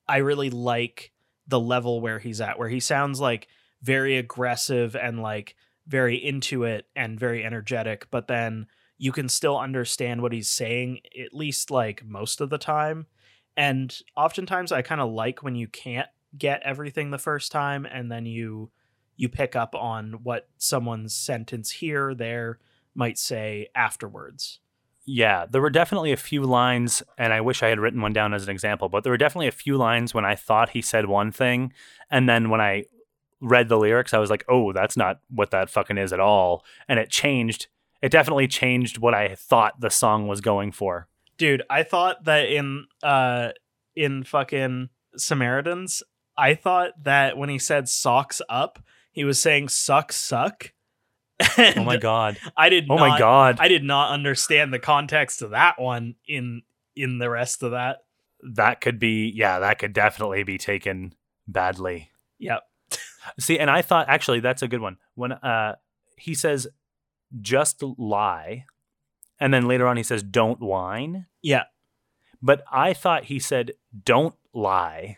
[0.10, 1.13] I really like
[1.48, 3.48] the level where he's at where he sounds like
[3.82, 5.56] very aggressive and like
[5.88, 11.02] very into it and very energetic, but then you can still understand what he's saying
[11.22, 13.08] at least like most of the time.
[13.58, 18.12] And oftentimes i kind of like when you can't get everything the first time and
[18.12, 18.72] then you
[19.16, 22.58] you pick up on what someone's sentence here there
[22.96, 24.60] might say afterwards
[25.06, 28.34] Yeah, there were definitely a few lines, and I wish I had written one down
[28.34, 31.08] as an example, but there were definitely a few lines when I thought he said
[31.08, 31.74] one thing,
[32.10, 32.86] and then when I
[33.42, 36.64] read the lyrics, I was like, oh, that's not what that fucking is at all.
[36.88, 37.68] And it changed.
[38.02, 41.08] It definitely changed what I thought the song was going for.
[41.38, 43.50] dude i thought that in uh
[43.96, 46.04] in fucking samaritans
[46.38, 48.80] i thought that when he said socks up
[49.12, 50.73] he was saying suck suck
[51.78, 52.38] Oh my god.
[52.58, 53.58] i did Oh not, my god.
[53.60, 56.62] i did not understand the context of that one in
[56.96, 58.00] in the rest of that
[58.56, 61.16] that could be, yeah, that could definitely be taken
[61.48, 62.12] badly.
[62.40, 62.64] yep
[63.40, 64.98] See, and I thought actually that's a good one.
[65.16, 65.76] When uh
[66.18, 66.68] he says
[67.40, 68.66] just lie,
[69.40, 71.26] and then later on he says don't whine.
[71.42, 71.64] yeah
[72.42, 73.72] But I thought he said
[74.04, 75.18] don't lie.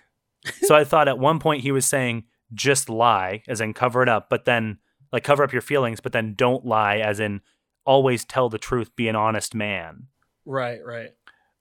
[0.62, 4.08] so I thought at one point he was saying just lie, as in cover it
[4.10, 4.78] up, but then
[5.16, 7.40] like cover up your feelings, but then don't lie, as in
[7.86, 10.08] always tell the truth, be an honest man.
[10.46, 11.12] right right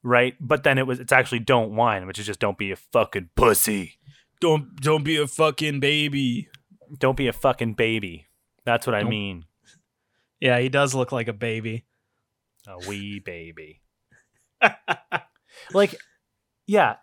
[0.03, 0.35] Right?
[0.39, 3.29] But then it was it's actually don't whine, which is just don't be a fucking
[3.35, 3.97] pussy.
[4.41, 6.49] don't don't be a fucking baby
[6.99, 8.27] Don't be a fucking baby.
[8.65, 9.45] That's what I Don't- mean.
[10.39, 11.85] yeah he does look like a baby
[12.67, 13.81] A wee baby.
[15.73, 15.95] like
[16.67, 16.95] yeah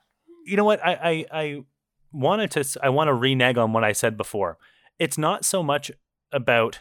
[0.45, 0.93] you know what i
[1.33, 1.65] i, I
[2.13, 4.59] wanted to I want to renege on what i said before
[4.99, 5.91] it's not so much
[6.33, 6.81] about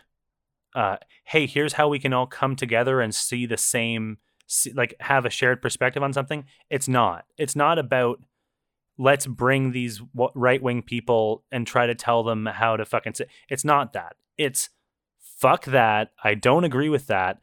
[0.73, 4.95] uh hey here's how we can all come together and see the same see, like
[4.99, 6.45] have a shared perspective on something.
[6.69, 7.25] It's not.
[7.37, 8.21] It's not about
[8.97, 10.01] let's bring these
[10.35, 13.13] right wing people and try to tell them how to fucking
[13.49, 14.15] it's not that.
[14.37, 14.69] It's
[15.19, 16.11] fuck that.
[16.23, 17.39] I don't agree with that.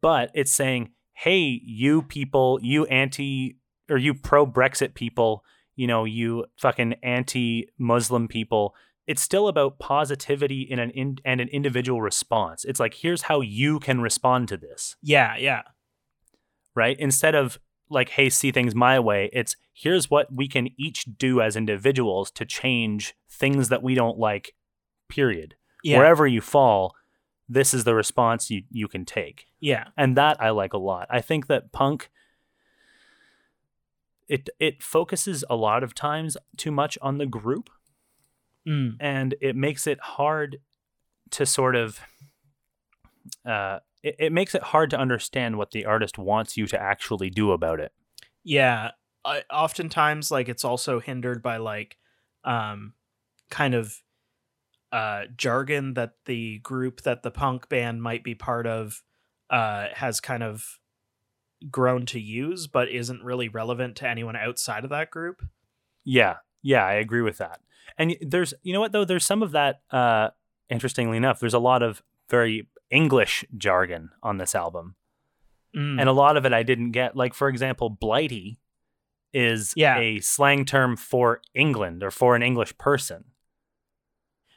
[0.00, 3.56] But it's saying hey you people you anti
[3.88, 5.42] or you pro brexit people
[5.74, 8.74] you know you fucking anti muslim people
[9.06, 12.64] it's still about positivity in an in, and an individual response.
[12.64, 14.96] It's like here's how you can respond to this.
[15.02, 15.62] Yeah yeah.
[16.74, 16.96] Right?
[16.98, 21.40] Instead of like hey see things my way it's here's what we can each do
[21.40, 24.54] as individuals to change things that we don't like
[25.08, 25.54] period.
[25.84, 25.98] Yeah.
[25.98, 26.96] wherever you fall
[27.48, 29.46] this is the response you, you can take.
[29.60, 29.84] Yeah.
[29.96, 31.06] and that i like a lot.
[31.10, 32.10] I think that punk
[34.28, 37.70] it it focuses a lot of times too much on the group
[38.66, 38.96] Mm.
[39.00, 40.58] and it makes it hard
[41.30, 42.00] to sort of
[43.44, 47.30] uh it, it makes it hard to understand what the artist wants you to actually
[47.30, 47.92] do about it
[48.44, 48.92] Yeah.
[49.24, 51.96] I, oftentimes, like it's also hindered by like,
[52.44, 52.94] um,
[53.50, 54.02] kind of,
[54.92, 59.02] uh, jargon that the group that the punk band might be part of,
[59.50, 60.80] uh, has kind of
[61.70, 65.42] grown to use, but isn't really relevant to anyone outside of that group.
[66.04, 67.60] Yeah, yeah, I agree with that.
[67.98, 69.80] And there's, you know what though, there's some of that.
[69.90, 70.30] Uh,
[70.68, 74.94] interestingly enough, there's a lot of very English jargon on this album,
[75.74, 76.00] Mm.
[76.00, 77.16] and a lot of it I didn't get.
[77.16, 78.58] Like for example, blighty
[79.32, 79.98] is Yeah.
[79.98, 83.24] a slang term for England or for an English person.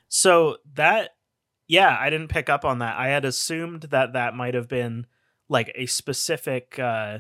[0.08, 1.12] So that,
[1.68, 2.98] yeah, I didn't pick up on that.
[2.98, 5.06] I had assumed that that might have been
[5.50, 7.20] like a specific uh,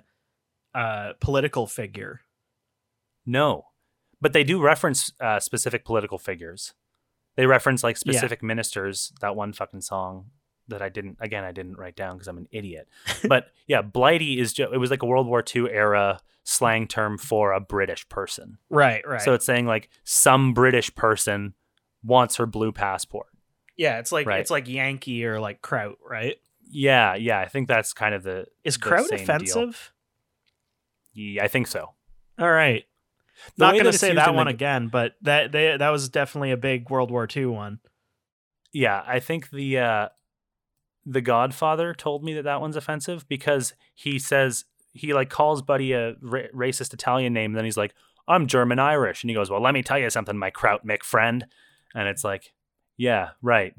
[0.73, 2.21] uh, political figure.
[3.25, 3.65] No,
[4.21, 6.73] but they do reference uh, specific political figures.
[7.35, 9.13] They reference like specific ministers.
[9.21, 10.25] That one fucking song
[10.67, 11.17] that I didn't.
[11.19, 12.87] Again, I didn't write down because I'm an idiot.
[13.27, 14.73] but yeah, blighty is just.
[14.73, 18.57] It was like a World War II era slang term for a British person.
[18.69, 19.21] Right, right.
[19.21, 21.53] So it's saying like some British person
[22.03, 23.27] wants her blue passport.
[23.77, 24.39] yeah, it's like Right.
[24.41, 26.35] it's like Yankee or like Kraut, right?
[26.71, 27.39] Yeah, yeah.
[27.39, 28.45] I think that's kind of the.
[28.63, 29.23] Is the Kraut same deal.
[29.23, 29.93] offensive?
[31.13, 31.93] Yeah, I think so.
[32.37, 32.83] All right.
[33.57, 36.51] The Not going to say that one the- again, but that they, that was definitely
[36.51, 37.79] a big World War II one.
[38.71, 40.09] Yeah, I think the uh
[41.05, 45.93] the Godfather told me that that one's offensive because he says he like calls Buddy
[45.93, 47.93] a ra- racist Italian name, and then he's like,
[48.27, 51.03] "I'm German Irish," and he goes, "Well, let me tell you something, my Kraut Mick
[51.03, 51.45] friend,"
[51.95, 52.53] and it's like,
[52.97, 53.73] "Yeah, right.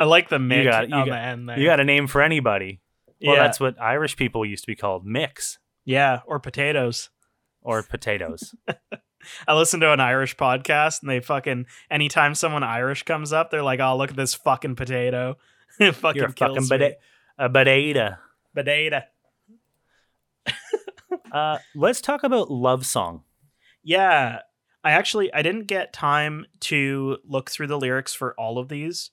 [0.00, 1.58] I like the Mick got it, you on got- the end there.
[1.58, 2.80] You got a name for anybody."
[3.20, 7.10] Well, yeah, that's what Irish people used to be called, Micks yeah, or potatoes.
[7.68, 8.54] Or potatoes.
[9.46, 13.62] I listen to an Irish podcast and they fucking anytime someone Irish comes up, they're
[13.62, 15.36] like, "Oh, look at this fucking potato."
[15.78, 16.94] it fucking You're a fucking bada-
[17.38, 18.16] a potato.
[18.54, 19.02] potato.
[21.32, 23.22] Uh, let's talk about love song.
[23.82, 24.40] Yeah.
[24.82, 29.10] I actually I didn't get time to look through the lyrics for all of these.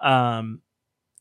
[0.00, 0.60] Um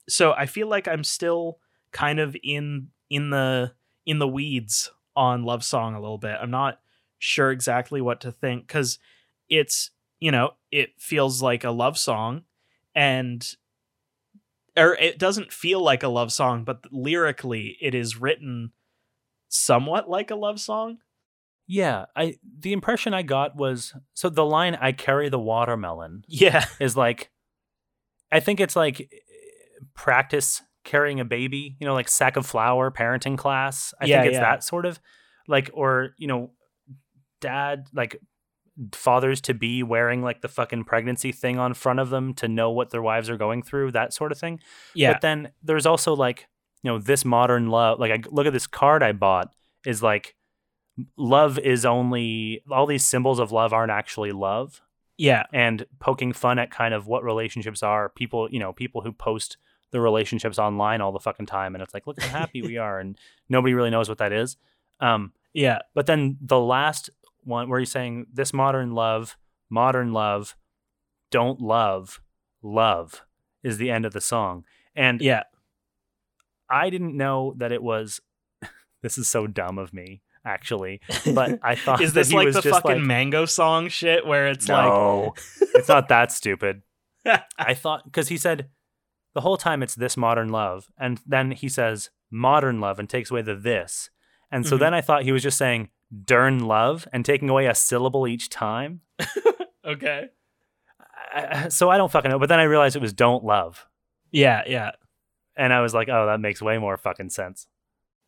[0.09, 1.59] so I feel like I'm still
[1.91, 3.71] kind of in in the
[4.05, 6.38] in the weeds on Love Song a little bit.
[6.41, 6.80] I'm not
[7.19, 8.99] sure exactly what to think cuz
[9.49, 12.43] it's, you know, it feels like a love song
[12.95, 13.56] and
[14.76, 18.71] or it doesn't feel like a love song, but lyrically it is written
[19.49, 20.97] somewhat like a love song.
[21.67, 26.65] Yeah, I the impression I got was so the line "I carry the watermelon" Yeah.
[26.80, 27.32] is like
[28.32, 29.06] I think it's like eh,
[29.93, 33.93] practice carrying a baby, you know, like sack of flour parenting class.
[34.01, 34.41] I Yeah, think it's yeah.
[34.41, 34.99] that sort of
[35.47, 36.51] like or, you know,
[37.41, 38.19] dad like
[38.91, 42.71] fathers to be wearing like the fucking pregnancy thing on front of them to know
[42.71, 44.59] what their wives are going through, that sort of thing.
[44.95, 45.13] Yeah.
[45.13, 46.47] But then there's also like,
[46.81, 47.99] you know, this modern love.
[47.99, 49.53] Like, I look at this card I bought
[49.85, 50.35] is like,
[51.17, 54.81] love is only all these symbols of love aren't actually love,
[55.17, 55.45] yeah.
[55.53, 58.09] and poking fun at kind of what relationships are.
[58.09, 59.57] People, you know, people who post
[59.93, 62.99] the relationships online all the fucking time, and it's like, look how happy we are,
[62.99, 63.17] and
[63.49, 64.58] nobody really knows what that is.
[64.99, 65.79] Um, Yeah.
[65.93, 67.10] but then the last
[67.45, 69.38] one where he's saying this modern love,
[69.69, 70.56] modern love,
[71.32, 72.21] don't love,
[72.62, 73.23] love
[73.63, 74.65] is the end of the song.
[74.95, 75.43] And Yeah.
[76.69, 78.19] I didn't know that it was
[79.01, 81.01] this is so dumb of me, actually.
[81.34, 84.47] But I thought Is this he like was the fucking like, mango song shit where
[84.47, 85.34] it's no,
[85.75, 86.82] it's not that stupid.
[87.58, 88.67] I thought because he said
[89.33, 93.31] the whole time it's this modern love, and then he says modern love and takes
[93.31, 94.09] away the this,
[94.51, 94.79] and so Mhm.
[94.79, 95.89] then I thought he was just saying
[96.25, 99.01] dern love and taking away a syllable each time.
[99.86, 100.27] okay.
[101.34, 102.39] I- so I don't fucking know.
[102.39, 103.88] But then I realized it was don't love,
[104.31, 104.91] Yeah, yeah.
[105.55, 107.67] and I was like, oh, that makes way more fucking sense.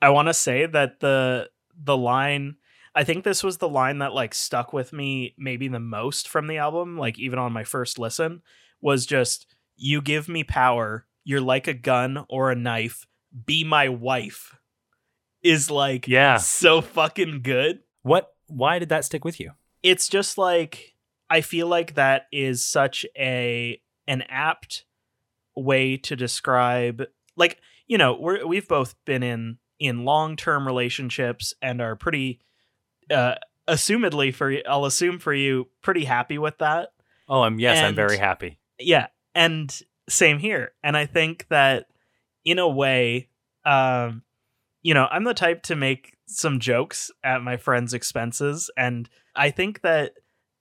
[0.01, 2.56] I want to say that the the line
[2.97, 6.47] I think this was the line that like stuck with me maybe the most from
[6.47, 8.41] the album, like even on my first listen,
[8.82, 13.06] was just you give me power, you're like a gun or a knife,
[13.46, 14.56] be my wife.
[15.44, 16.38] Is like Yeah.
[16.38, 17.80] so fucking good.
[18.02, 18.34] What?
[18.48, 19.52] Why did that stick with you?
[19.84, 20.96] it's just like
[21.30, 24.86] I feel like that is such a an apt
[25.56, 27.04] way to describe
[27.36, 32.40] like you know we're we've both been in in long-term relationships and are pretty
[33.12, 33.36] uh
[33.68, 36.90] assumedly for I'll assume for you pretty happy with that.
[37.30, 38.58] Oh, I'm yes, I'm very happy.
[38.80, 40.72] Yeah, and same here.
[40.84, 41.88] And I think that
[42.44, 43.28] in a way,
[43.66, 44.24] um,
[44.82, 49.52] you know, I'm the type to make some jokes at my friends' expenses, and I
[49.52, 50.14] think that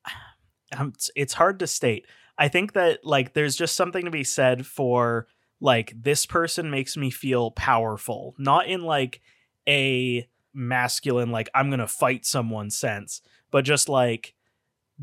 [0.77, 2.07] um, it's- hard to state.
[2.37, 5.29] I think that like there's just something to be said for
[5.61, 9.21] like this person makes me feel powerful, not in like
[9.69, 14.35] a masculine like I'm gonna fight someone sense, but just like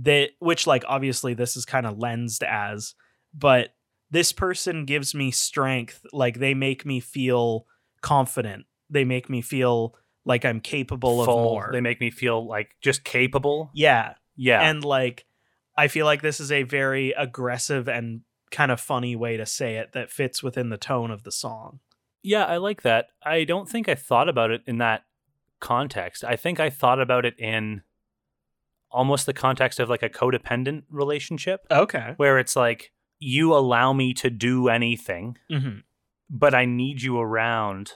[0.01, 2.95] that which like obviously this is kind of lensed as
[3.33, 3.69] but
[4.09, 7.65] this person gives me strength like they make me feel
[8.01, 11.35] confident they make me feel like i'm capable Full.
[11.37, 13.71] of more They make me feel like just capable.
[13.73, 14.61] yeah Yeah.
[14.61, 15.25] and like
[15.77, 18.21] i feel like this is a very aggressive and
[18.51, 21.79] kind of funny way to say it that fits within the tone of the song
[22.23, 23.07] Yeah, I like that.
[23.23, 25.05] I don't think I thought about it in that
[25.59, 26.23] context.
[26.23, 27.81] I think I thought about it in
[28.91, 32.91] almost the context of like a codependent relationship okay where it's like
[33.21, 35.79] you allow me to do anything, hmm
[36.33, 37.93] but I need you around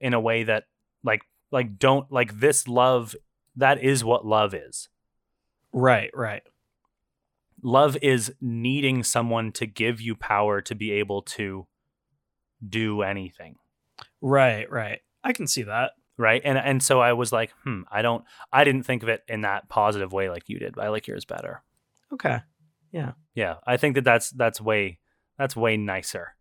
[0.00, 0.64] in a way that
[1.02, 3.14] like like don't like this love
[3.56, 4.88] that is what love is.
[5.72, 6.42] right right.
[7.62, 11.66] Love is needing someone to give you power to be able to
[12.66, 13.56] do anything.
[14.20, 15.00] right right.
[15.24, 15.92] I can see that.
[16.18, 16.40] Right?
[16.44, 19.42] And and so i was like hmm i don't i didn't think of it in
[19.42, 21.62] that positive way like you did but i like yours better.
[22.12, 22.40] Okay
[22.92, 24.98] yeah Yeah, i think that that's that's way
[25.38, 26.34] that's way nicer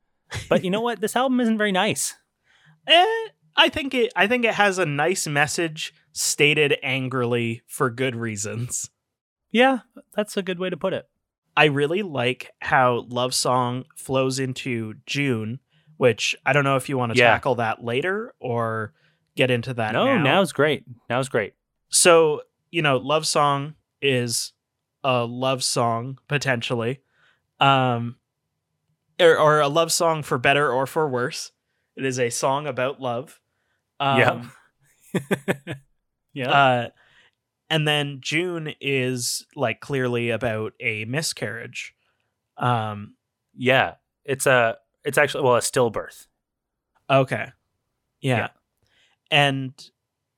[0.50, 2.16] but you know what this album isn't very nice
[2.88, 3.28] Eh,
[3.58, 4.12] I think it.
[4.16, 8.92] I think it has a nice message stated angrily for good reasons.
[9.52, 9.80] yeah
[10.16, 11.08] that's a good way to put it
[11.58, 15.60] I really like how Love Song flows into June,
[15.96, 17.32] which I don't know if you want to Yeah.
[17.32, 18.94] tackle that later or
[19.38, 19.94] get into that.
[19.94, 20.22] no now.
[20.24, 21.54] now's great now's great
[21.90, 22.42] So,
[22.72, 24.52] you know, Love Song is
[25.06, 27.00] a love song potentially.
[27.60, 28.18] Um
[29.20, 31.52] or, or a love song for better or for worse.
[31.96, 33.40] It is a song about love.
[34.02, 34.52] Um,
[36.34, 36.90] yeah Uh,
[37.70, 41.96] and then June is like clearly about a miscarriage.
[42.58, 43.16] Um,
[43.56, 43.96] yeah
[44.26, 46.28] it's a it's actually well a stillbirth
[47.10, 47.52] okay.
[48.22, 48.38] Yeah.
[48.38, 48.48] Yeah.
[49.32, 49.90] And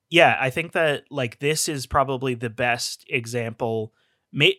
[0.10, 3.94] yeah, I think that like this is probably the best example,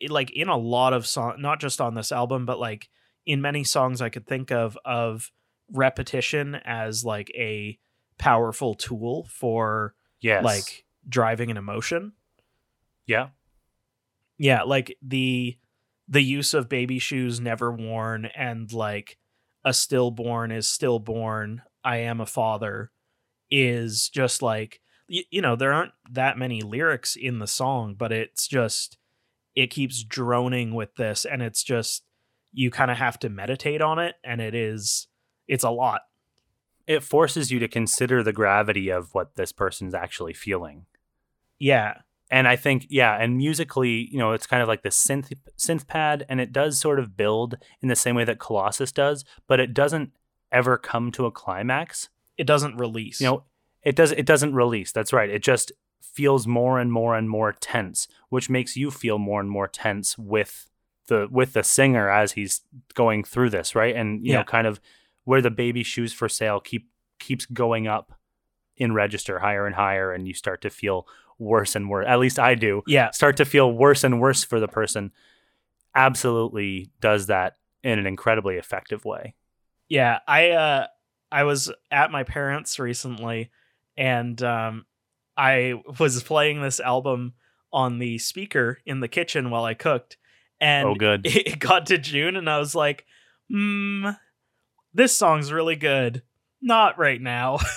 [0.09, 2.89] like in a lot of song, not just on this album, but like
[3.27, 5.31] in many songs I could think of of
[5.73, 7.79] repetition as like a
[8.19, 12.13] powerful tool for yes like driving an emotion.
[13.07, 13.29] yeah
[14.39, 15.57] yeah like the
[16.09, 19.19] the use of baby shoes never worn and like
[19.65, 22.91] a stillborn is stillborn i am a father
[23.51, 28.11] is just like y- you know there aren't that many lyrics in the song but
[28.13, 28.97] it's just
[29.55, 32.05] it keeps droning with this and it's just
[32.53, 35.09] you kind of have to meditate on it and it is
[35.47, 36.03] it's a lot
[36.87, 40.87] it forces you to consider the gravity of what this person's actually feeling
[41.59, 41.99] yeah
[42.31, 45.87] and I think yeah, and musically, you know, it's kind of like the synth synth
[45.87, 49.61] pad, and it does sort of build in the same way that Colossus does, but
[49.61, 50.13] it doesn't
[50.53, 52.09] ever come to a climax.
[52.37, 53.45] it doesn't release You know,
[53.83, 54.93] it does it doesn't release.
[54.93, 55.31] That's right.
[55.31, 59.51] It just feels more and more and more tense, which makes you feel more and
[59.51, 60.69] more tense with
[61.09, 62.63] the with the singer as he's
[62.95, 63.95] going through this, right?
[63.97, 64.39] And you Yeah.
[64.39, 64.81] know, kind of
[65.25, 66.89] where the baby shoes for sale keep
[67.19, 68.13] keeps going up
[68.77, 71.07] in register higher and higher, and you start to feel
[71.39, 72.07] worse and worse.
[72.09, 75.13] At least I do yeah start to feel worse and worse for the person
[75.95, 79.35] absolutely does that in an incredibly effective way.
[79.89, 80.87] Yeah, I uh
[81.31, 83.51] I was at my parents recently
[83.97, 84.87] and um
[85.39, 87.33] I was playing this album
[87.73, 90.17] on the speaker in the kitchen while I cooked
[90.61, 91.23] and oh, good.
[91.25, 93.07] it got to June and I was like,
[93.51, 94.09] "Hmm,
[94.93, 96.23] this song's really good.
[96.61, 97.59] Not right now.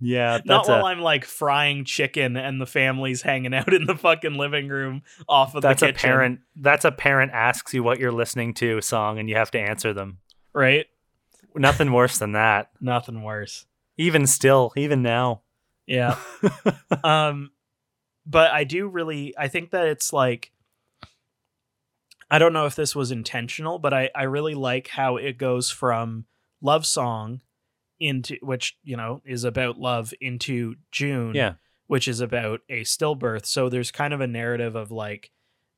[0.00, 4.34] Yeah, Not while I'm like frying chicken and the family's hanging out in the fucking
[4.34, 6.40] living room off of that's the a parent.
[6.56, 9.94] That's a parent asks you what you're listening to song, and you have to answer
[9.94, 10.18] them.
[10.52, 10.84] right?
[11.54, 12.70] Nothing worse than that.
[12.82, 13.64] Nothing worse.
[13.96, 15.40] Even still, even now.
[15.86, 16.16] Yeah.
[17.04, 17.50] um
[18.26, 20.50] but i do really i think that it's like
[22.30, 25.70] i don't know if this was intentional but i i really like how it goes
[25.70, 26.24] from
[26.62, 27.40] love song
[28.00, 31.54] into which you know is about love into june Yeah,
[31.86, 33.44] which is about a stillbirth.
[33.46, 35.30] So there's kind of a narrative of like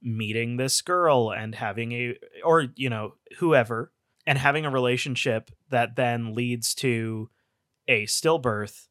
[0.02, 3.92] meeting this girl and having a or you know whoever
[4.26, 7.28] and having a relationship that then leads to
[7.88, 8.86] a stillbirth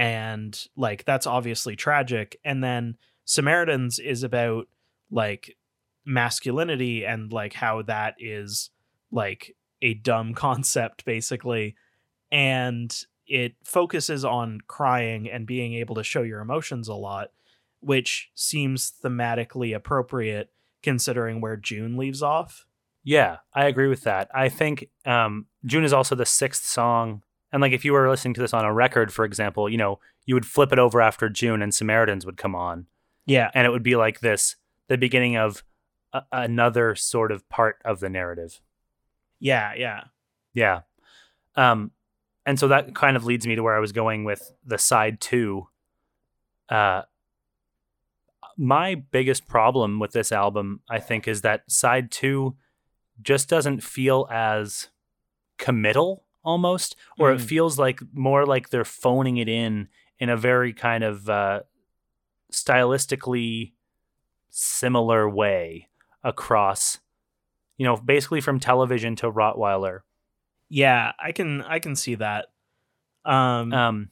[0.00, 2.96] and like that's obviously tragic and then
[3.26, 4.66] Samaritans is about
[5.10, 5.58] like
[6.06, 8.70] masculinity and like how that is
[9.12, 11.76] like a dumb concept basically
[12.32, 17.28] and it focuses on crying and being able to show your emotions a lot
[17.80, 20.50] which seems thematically appropriate
[20.82, 22.64] considering where June leaves off
[23.02, 24.28] Yeah, I agree with that.
[24.34, 27.22] I think um, June is also the sixth song.
[27.52, 29.98] And like if you were listening to this on a record, for example, you know,
[30.26, 32.86] you would flip it over after June and Samaritans would come on.
[33.26, 34.56] yeah And it would be like this
[34.88, 35.64] the beginning of
[36.12, 38.60] a- another sort of part of the narrative.
[39.40, 40.04] yeah yeah
[40.54, 40.80] Yeah.
[41.56, 41.90] Um,
[42.46, 45.20] and so that kind of leads me to where I was going with the side
[45.20, 45.68] two.
[46.68, 47.02] Uh,
[48.56, 52.56] my biggest problem with this album, I think, is that side two
[53.22, 54.88] just doesn't feel as
[55.58, 57.44] committal almost, or it Mm.
[57.44, 59.88] feels like more like they're phoning it in
[60.18, 61.60] in a very kind of uh,
[62.52, 63.72] stylistically
[64.50, 65.88] similar way
[66.22, 66.98] across,
[67.76, 70.00] you know, basically from television to Rottweiler.
[70.72, 72.46] yeah i can i can see that
[73.24, 74.08] um um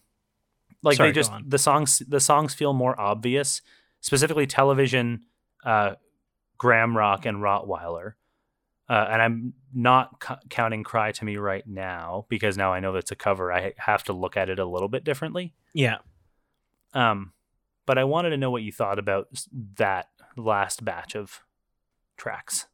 [0.82, 3.62] like Sorry, they just the songs the songs feel more obvious
[4.00, 5.22] specifically television
[5.64, 5.94] uh
[6.56, 8.14] gram rock and rottweiler
[8.88, 12.92] uh, and i'm not c- counting cry to me right now because now i know
[12.92, 15.98] that's a cover i have to look at it a little bit differently yeah
[16.94, 17.32] um
[17.86, 19.28] but i wanted to know what you thought about
[19.76, 21.40] that last batch of
[22.16, 22.66] tracks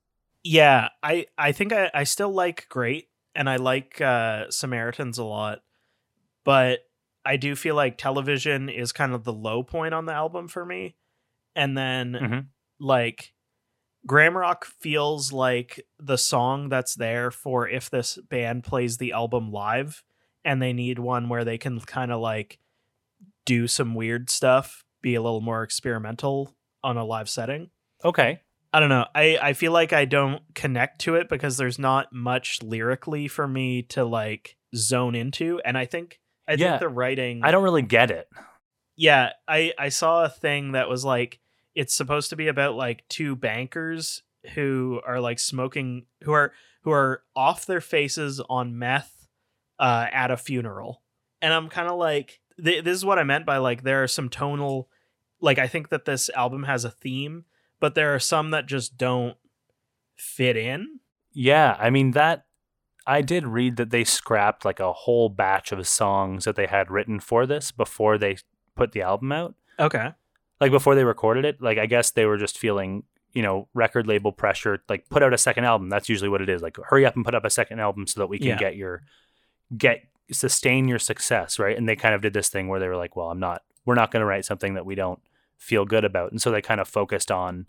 [0.43, 5.25] Yeah, I I think I, I still like Great and I like uh Samaritans a
[5.25, 5.61] lot.
[6.45, 6.81] But
[7.25, 10.65] I do feel like television is kind of the low point on the album for
[10.65, 10.97] me.
[11.57, 12.47] And then Mhm.
[12.79, 13.34] like
[14.07, 19.51] Gram Rock feels like the song that's there for if this band plays the album
[19.51, 20.03] live
[20.45, 22.59] and they need one where they can kind of like
[23.47, 27.71] do some weird stuff, be a little more experimental on a live setting.
[28.05, 28.41] okay
[28.73, 29.07] I don't know.
[29.15, 33.47] I I feel like I don't connect to it because there's not much lyrically for
[33.47, 36.71] me to like zone into, and I think I Yeah.
[36.71, 37.41] think the writing.
[37.45, 38.27] i don't really get it
[38.97, 41.39] Yeah, I I saw a thing that was like
[41.75, 44.23] it's supposed to be about like two bankers
[44.55, 46.53] who are like smoking who are
[46.83, 49.27] who are off their faces on meth
[49.79, 51.03] uh at a funeral.
[51.41, 54.09] And I'm kind of like th- this is what I meant by like there are
[54.09, 54.89] some tonal
[55.41, 57.45] like I think that this album has a theme,
[57.81, 59.37] but there are some that just don't
[60.17, 61.01] fit in.
[61.33, 62.47] Yeah, I mean that
[63.07, 66.91] I did read that they scrapped like a whole batch of songs that they had
[66.91, 68.37] written for this before they
[68.75, 69.55] put the album out.
[69.79, 70.13] Okay.
[70.61, 73.03] Like before they recorded it, like I guess they were just feeling,
[73.33, 75.89] you know, record label pressure, like put out a second album.
[75.89, 76.63] That's usually what it is.
[76.63, 78.59] Like hurry up and put up a second album so that we can Yeah.
[78.59, 79.03] get your
[79.77, 81.77] get sustain your success, right?
[81.77, 83.95] And they kind of did this thing where they were like, well, I'm not we're
[83.97, 85.21] not going to write something that we don't
[85.59, 86.31] feel good about.
[86.31, 87.67] And so they kind of focused on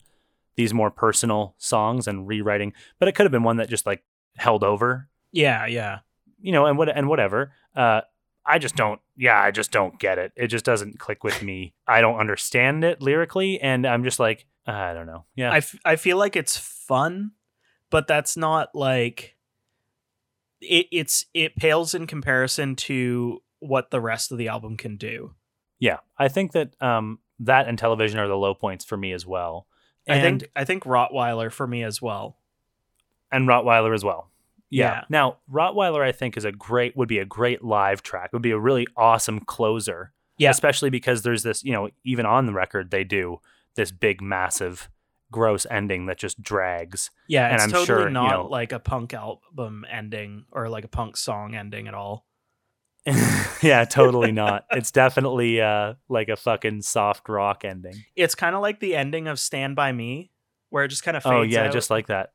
[0.56, 4.04] these more personal songs and rewriting, but it could have been one that just like
[4.38, 6.00] held over Yeah, yeah.
[6.40, 7.52] you know, and what and whatever.
[7.76, 8.02] Uh,
[8.46, 9.02] I just don't.
[9.18, 10.34] Yeah, I just don't get it.
[10.36, 11.74] It just doesn't click with me.
[11.88, 15.26] I don't understand it lyrically, and I'm just like, I don't know.
[15.36, 17.32] Yeah, I, f- I feel like it's fun,
[17.89, 19.38] but that's not like
[20.61, 25.34] it, it's it pales in comparison to what the rest of the album can do.
[25.80, 25.97] yeah.
[26.18, 29.68] I think that um, that and television are the low points for me as well,
[30.07, 32.38] I think I think Rottweiler for me as well.
[33.32, 34.30] and Rottweiler as well.
[34.76, 34.92] Yeah.
[34.94, 35.02] Yeah.
[35.10, 38.34] Now Rottweiler, I think, is a great would be a great live track.
[38.34, 40.12] Would be a really awesome closer.
[40.38, 40.50] Yeah.
[40.52, 43.40] Especially because there's this, you know, even on the record they do
[43.76, 44.90] this big, massive,
[45.32, 47.10] gross ending that just drags.
[47.28, 50.70] Yeah, And it's I'm totally sure, you not know- like a punk album ending or
[50.70, 52.26] like a punk song ending at all.
[53.62, 54.66] yeah, totally not.
[54.72, 58.04] It's definitely uh like a fucking soft rock ending.
[58.16, 60.32] It's kind of like the ending of Stand by Me,
[60.70, 61.72] where it just kind of fades Oh yeah, out.
[61.72, 62.32] just like that.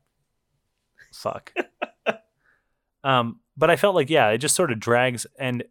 [1.12, 1.52] Fuck.
[3.04, 5.64] um, but I felt like yeah, it just sort of drags, and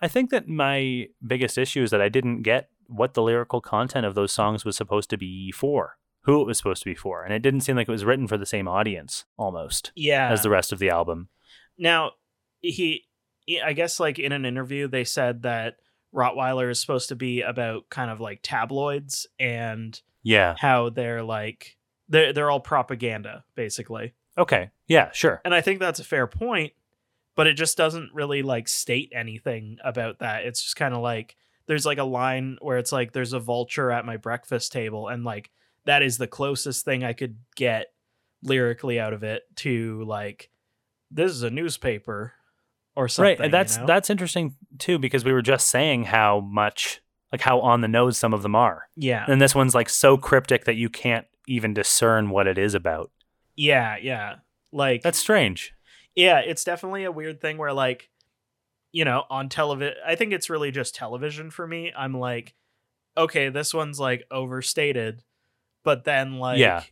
[0.00, 4.04] I think that my biggest issue is that I didn't get what the lyrical content
[4.04, 7.22] of those songs was supposed to be for, who it was supposed to be for,
[7.24, 10.30] and it didn't seem like it was written for the same audience almost yeah.
[10.30, 11.28] as the rest of the album.
[11.78, 12.12] Now,
[12.60, 13.04] he,
[13.64, 15.76] I guess, like in an interview, they said that
[16.14, 20.54] Rottweiler is supposed to be about kind of like tabloids and Yeah.
[20.58, 21.76] how they're like
[22.08, 24.14] they're they're all propaganda basically.
[24.36, 24.70] Okay.
[24.86, 25.10] Yeah.
[25.12, 25.40] Sure.
[25.44, 26.72] And I think that's a fair point,
[27.36, 30.44] but it just doesn't really like state anything about that.
[30.44, 33.90] It's just kind of like there's like a line where it's like there's a vulture
[33.90, 35.50] at my breakfast table and like
[35.86, 37.86] that is the closest thing I could get
[38.42, 40.50] lyrically out of it to like
[41.10, 42.32] this is a newspaper
[42.96, 43.38] or something.
[43.38, 43.86] right, and that's you know?
[43.86, 47.00] that's interesting too because we were just saying how much
[47.32, 50.16] like how on the nose some of them are, yeah, and this one's like so
[50.16, 53.10] cryptic that you can't even discern what it is about.
[53.56, 54.36] Yeah, yeah.
[54.72, 55.72] Like That's strange.
[56.14, 58.10] yeah, it's definitely a weird thing where like,
[58.92, 61.92] you know, on television, I think it's really just television for me.
[61.96, 62.54] I'm like,
[63.16, 65.22] okay, this one's like overstated,
[65.84, 66.82] but then like, Yeah.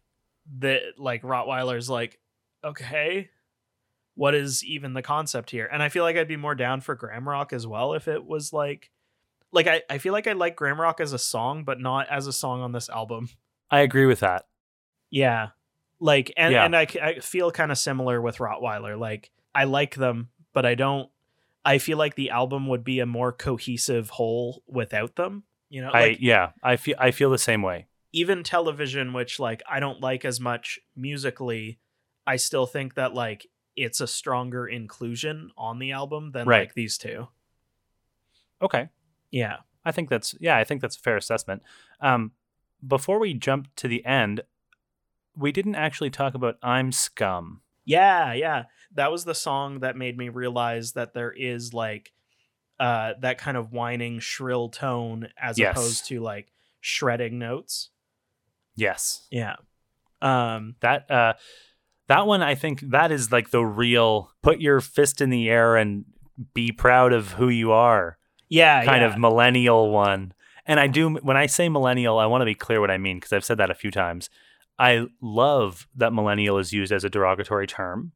[0.59, 2.19] the like Rottweiler's like,
[2.65, 3.31] okay,
[4.15, 5.69] what is even the concept here?
[5.73, 8.53] And I feel like I'd be more down for Gramrock as well if it was
[8.53, 8.91] like,
[9.53, 12.33] like I, I feel like I like Gramrock as a song, but not as a
[12.33, 13.29] song on this album.
[13.71, 14.47] I agree with that.
[15.11, 15.49] Yeah.
[16.05, 16.65] Like and Yeah.
[16.65, 18.99] and I, I feel kind of similar with Rottweiler.
[18.99, 21.09] Like I like them, but I don't
[21.65, 25.91] I feel like the album would be a more cohesive whole without them, you know?
[25.93, 27.87] I yeah, I feel I feel the same way.
[28.13, 31.79] even television which like I don't like as much musically,
[32.27, 33.47] I still think that like
[33.77, 36.63] it's a stronger inclusion on the album than Right.
[36.63, 37.29] like these two.
[38.61, 38.89] Okay.
[39.31, 39.59] Yeah.
[39.85, 41.63] I think that's yeah, I think that's a fair assessment.
[42.01, 42.33] Um,
[42.87, 44.43] before we jump to the end,
[45.37, 48.64] we didn't actually talk about "I'm Scum." Yeah, yeah.
[48.95, 52.12] That was the song that made me realize that there is like
[52.78, 55.76] uh that kind of whining shrill tone as Yes.
[55.76, 57.91] opposed to like shredding notes.
[58.76, 59.57] Yes, Yeah.
[60.20, 61.35] Um that uh,
[62.09, 65.76] that one I think that is like the real put your fist in the air
[65.76, 66.05] and
[66.55, 68.18] be proud of who you are
[68.49, 69.09] yeah, kind yeah.
[69.09, 70.35] of millennial one.
[70.66, 73.16] And I do when I say millennial, I want to be clear what I mean
[73.16, 74.30] because I've said that a few times.
[74.83, 78.12] I love that millennial is used as a derogatory term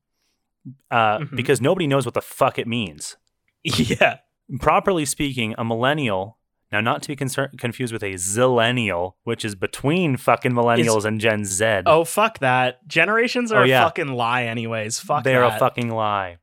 [0.90, 1.36] uh, Mhm.
[1.36, 3.16] because nobody knows what the fuck it means.
[3.64, 4.18] yeah.
[4.60, 6.38] properly speaking, a millennial,
[6.72, 11.20] now not to be concer- confused with a zillennial, which is between fucking millennials and
[11.20, 11.82] Gen Z.
[11.86, 12.86] Oh fuck that.
[12.88, 13.82] Generations are Oh, yeah.
[13.82, 14.98] a fucking lie anyways.
[15.00, 15.56] Fuck they're that.
[15.56, 16.38] a fucking lie.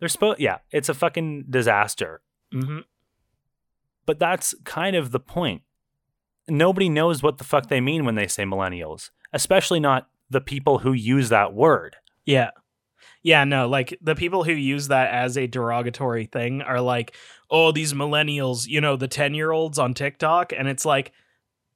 [0.00, 2.20] They're supposed, yeah, it's a fucking disaster.
[2.52, 2.80] hmm
[4.06, 5.62] But that's kind of the point.
[6.48, 10.78] Nobody knows what the fuck they mean when they say millennials, especially not the people
[10.78, 11.96] who use that word.
[12.24, 12.50] Yeah.
[13.24, 17.14] Yeah, no, like the people who use that as a derogatory thing are like,
[17.50, 20.52] oh, these millennials, you know, the 10 year olds on TikTok.
[20.52, 21.12] And it's like,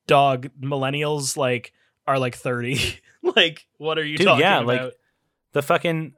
[0.06, 1.72] dog, millennials like
[2.06, 2.98] are like 30.
[3.36, 4.66] like, what are you Dude, talking yeah, about?
[4.84, 4.94] like-
[5.52, 6.14] The fucking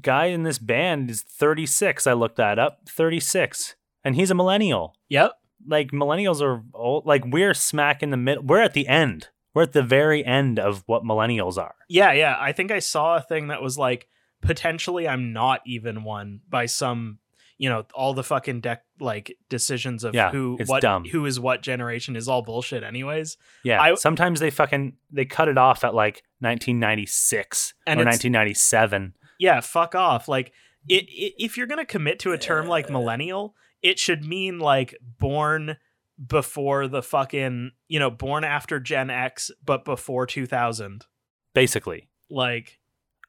[0.00, 2.06] guy in this band is 36.
[2.06, 2.88] I looked that up.
[2.88, 3.74] 36.
[4.04, 4.94] And he's a millennial.
[5.08, 5.32] yep.
[5.66, 9.62] like millennials are old like we're smack in the middle we're at the end we're
[9.62, 12.36] at the very end of what millennials are Yeah, yeah.
[12.38, 14.06] I think I saw a thing that was like,
[14.42, 17.18] potentially I'm not even one by some,
[17.58, 21.04] you know, all the fucking deck like decisions of Yeah, who what dumb.
[21.04, 23.36] who is what generation is all bullshit anyways.
[23.64, 29.14] yeah I- sometimes they fucking they cut it off at like 1996 And or 1997
[29.38, 30.28] yeah, fuck off.
[30.28, 30.52] Like,
[30.86, 34.94] it, it, if you're gonna commit to a term like millennial, it should mean like
[35.18, 35.78] born
[36.24, 41.06] before the fucking, you know, born after Gen X, but before 2000.
[41.54, 42.78] basically Like,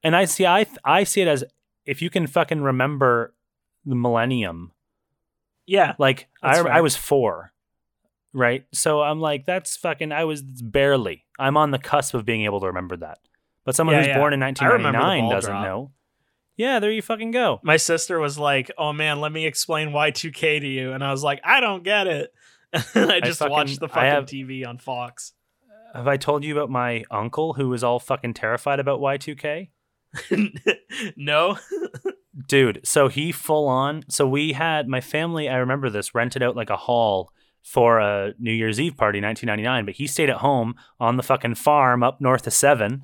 [0.04, 1.44] and i see i i see it as
[1.86, 3.34] if you can fucking remember
[3.86, 4.72] the millennium
[5.68, 6.72] yeah, like I, fair.
[6.72, 7.54] I was four
[8.34, 12.46] right so i'm like that's fucking i was barely i'm on the cusp of being
[12.46, 13.20] able to remember that
[13.66, 14.18] but someone Yeah, who's yeah.
[14.18, 15.66] born in I remember the 1999 doesn't drop.
[15.66, 15.92] know
[16.58, 20.60] yeah there you fucking go my sister was like, "Oh man, let me explain Y2K
[20.62, 22.32] to you," and I was like, "I don't get it."
[22.96, 25.34] I just fucking- watched the fucking have- TV on Fox.
[25.94, 29.70] Have I told you about my uncle who was all fucking terrified about Y2K?
[31.18, 31.58] no,
[32.48, 34.04] Dude, so he full on.
[34.10, 38.34] So we had my family, I remember this, rented out like a hall for a
[38.40, 42.04] New Year's Eve party in 1999, but he stayed at home on the fucking farm
[42.04, 43.04] up north of 7.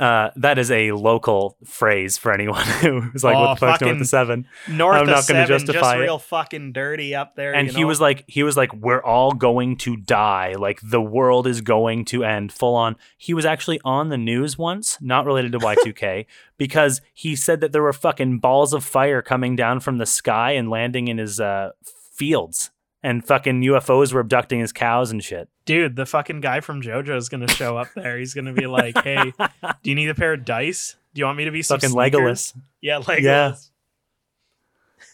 [0.00, 3.90] Uh, that is a local phrase for anyone who's like, Oh, "What the fuck's north
[3.90, 4.46] fucking of 7?
[4.70, 5.98] north I'm not gonna seven, justify just it.
[6.00, 7.54] real fucking dirty up there.
[7.54, 7.86] and he know?
[7.88, 12.06] was like he was like we're all going to die like the world is going
[12.06, 16.24] to end full on he was actually on the news once not related to y2k
[16.56, 20.52] because he said that there were fucking balls of fire coming down from the sky
[20.52, 21.70] and landing in his uh,
[22.14, 22.70] fields
[23.02, 27.16] and fucking ufos were abducting his cows and shit dude, the fucking guy from JoJo
[27.16, 28.18] is gonna show up there.
[28.18, 30.96] He's gonna be like, "Hey, do you need a pair of dice?
[31.14, 33.70] Do you want me to be some fucking sneakers?" legolas Yeah, Legolas.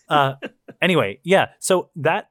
[0.09, 0.17] Yeah.
[0.17, 0.35] uh
[0.81, 2.31] anyway yeah so that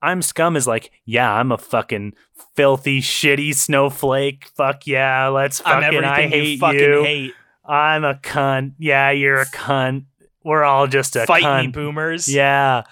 [0.00, 2.14] i'm scum is like yeah i'm a fucking
[2.56, 7.32] filthy shitty snowflake fuck yeah let's fucking i hate you fucking you hate.
[7.66, 10.04] i'm a cunt yeah you're a cunt
[10.42, 12.28] we're all just a Fight cunt me, boomers.
[12.28, 12.82] yeah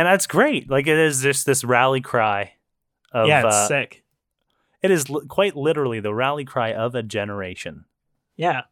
[0.00, 2.52] and that's great like it is just this rally cry
[3.12, 4.02] of yeah, it's uh, sick.
[4.82, 7.84] it is li- quite literally the rally cry of a generation
[8.36, 8.62] Yeah.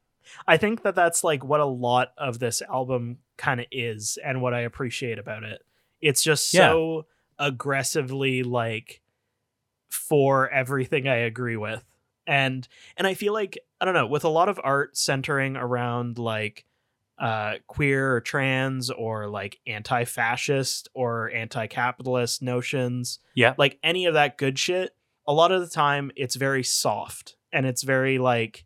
[0.46, 4.42] I think that that's like what a lot of this album kind of is and
[4.42, 5.62] what I appreciate about it.
[6.02, 6.70] It's just Yeah.
[6.70, 7.06] so
[7.38, 9.00] aggressively like
[9.88, 11.82] for everything I agree with.
[12.26, 16.18] And and I feel like I don't know, with a lot of art centering around
[16.18, 16.64] like
[17.20, 23.54] uh queer or trans or like anti-fascist or anti-capitalist notions, Yeah.
[23.58, 24.94] like any of that good shit,
[25.26, 28.64] a lot of the time it's very soft and it's very like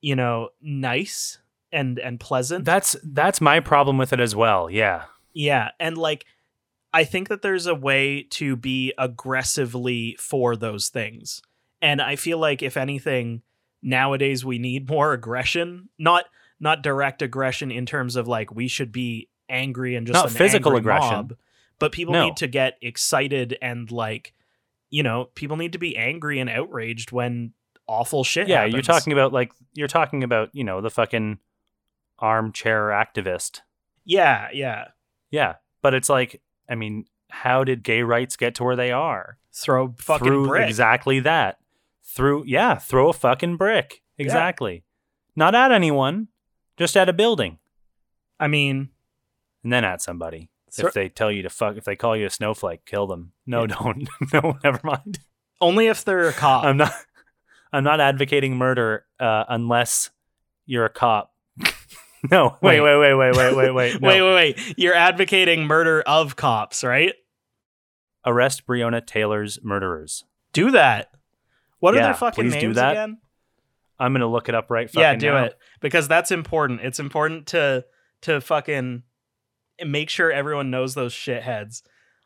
[0.00, 1.38] you know, nice
[1.72, 2.64] and and pleasant.
[2.64, 4.70] That's that's my problem with it as well.
[4.70, 5.04] Yeah.
[5.32, 6.24] yeah, and like
[6.92, 11.42] I think that there's a way to be aggressively for those things.
[11.82, 13.42] And I feel like if anything
[13.82, 16.24] nowadays we need more aggression, not
[16.60, 20.76] not direct aggression in terms of like we should be angry and just Not physical
[20.76, 21.08] aggression.
[21.14, 21.36] mob,
[21.78, 22.26] but people No.
[22.26, 24.32] need to get excited and like
[24.90, 27.52] you know, people need to be angry and outraged when
[27.86, 31.38] awful shit Yeah, you're talking about like you're talking about, you know, the fucking
[32.18, 33.60] armchair activist.
[34.04, 34.86] Yeah, yeah.
[35.30, 35.56] Yeah.
[35.82, 39.38] But it's like, I mean, how did gay rights get to where they are?
[39.52, 40.68] Throw fucking Through brick.
[40.68, 41.58] exactly that.
[42.04, 44.02] Through yeah, throw a fucking brick.
[44.16, 44.84] Exactly.
[45.36, 46.28] Not at anyone,
[46.78, 47.58] just at a building.
[48.40, 48.90] I mean,
[49.64, 50.48] And then at somebody.
[50.70, 53.32] thro- if they tell you to fuck if they call you a snowflake, kill them.
[53.46, 54.08] No, don't.
[54.32, 55.18] no, never mind.
[55.60, 56.64] only if they're a cop.
[56.64, 56.92] I'm not
[57.72, 60.10] I'm not advocating murder uh, unless
[60.66, 61.34] you're a cop.
[62.30, 62.96] no, wait, Wait.
[62.98, 64.00] wait, wait, wait, wait, wait, wait.
[64.00, 64.08] no.
[64.08, 64.74] Wait, wait, wait.
[64.78, 67.14] You're advocating murder of cops, right?
[68.24, 70.24] Arrest Breonna Taylor's murderers.
[70.52, 71.10] Do that.
[71.80, 73.18] What are their fucking names again?
[73.98, 74.88] I'm gonna look it up right.
[74.88, 75.10] Fucking now.
[75.10, 75.44] Yeah, do now.
[75.44, 76.80] it because that's important.
[76.82, 77.84] It's important to
[78.22, 79.02] to fucking
[79.84, 81.82] make sure everyone knows those shitheads.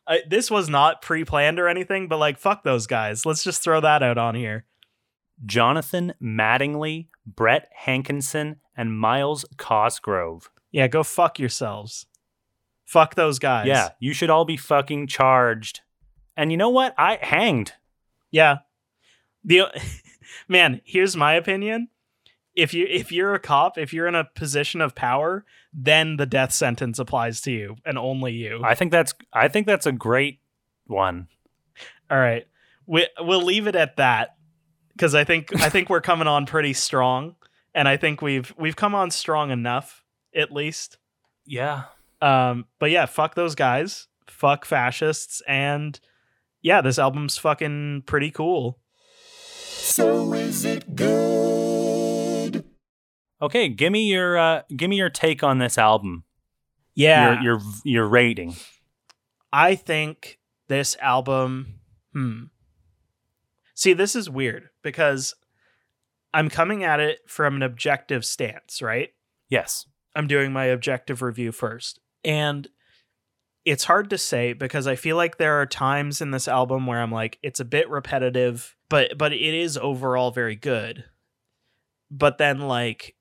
[0.07, 3.25] I, this was not pre-planned or anything, but like fuck those guys.
[3.25, 4.67] Let's just throw that out on here.
[5.45, 10.51] Jonathan Mattingly, Brett Hankinson, and Myles Cosgrove.
[10.71, 12.07] Yeah, go fuck yourselves.
[12.85, 13.67] Fuck those guys.
[13.67, 15.81] Yeah, you should all be fucking charged.
[16.37, 16.95] And you know what?
[16.99, 17.73] I hanged.
[18.31, 18.59] Yeah.
[19.45, 19.65] The
[20.49, 21.89] man, here's my opinion.
[22.55, 26.27] If you if you're a cop, if you're in a position of power, then the
[26.27, 28.61] death sentence applies to you and only you.
[28.63, 30.41] I think that's I think that's a great
[30.87, 31.29] one.
[32.11, 32.47] All right.
[32.87, 34.37] We we'll leave it at that
[34.99, 37.37] cuz I think I think we're coming on pretty strong
[37.75, 40.05] and I think we've we've come on strong enough
[40.35, 40.99] at least.
[41.47, 41.85] Yeah.
[42.21, 44.09] Um but yeah, fuck those guys.
[44.27, 45.99] Fuck fascists and
[46.61, 48.79] yeah, this album's fucking pretty cool.
[49.83, 52.65] So is it good?
[53.43, 56.23] Okay, give me your uh give me your take on this album.
[56.95, 57.43] Yeah.
[57.43, 58.55] Your your your rating.
[59.53, 61.81] I think this album,
[62.13, 62.45] hmm.
[63.75, 65.35] See, this is weird because
[66.33, 69.11] I'm coming at it from an objective stance, right?
[69.51, 69.87] Yes.
[70.15, 71.99] I'm doing my objective review first.
[72.25, 72.69] And
[73.65, 77.01] it's hard to say because I feel like there are times in this album where
[77.01, 81.05] I'm like it's a bit repetitive, but but it is overall very good.
[82.11, 83.17] But then like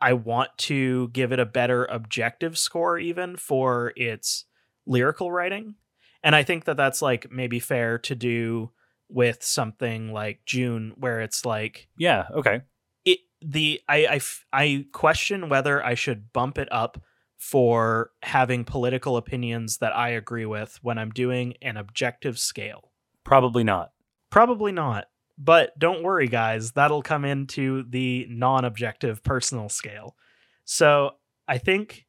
[0.00, 4.44] I want to give it a better objective score even for its
[4.86, 5.74] lyrical writing.
[6.22, 8.70] And I think that that's like maybe fair to do
[9.08, 12.60] with something like June where it's like Yeah, okay.
[13.04, 17.02] it the I, I f- I question whether I should bump it up
[17.36, 22.92] for having political opinions that I agree with when I'm doing an objective scale.
[23.24, 23.90] Probably not.
[24.30, 25.06] Probably not.
[25.38, 30.16] But don't worry guys, that'll come into the non-objective personal scale.
[30.64, 31.12] So,
[31.48, 32.06] I think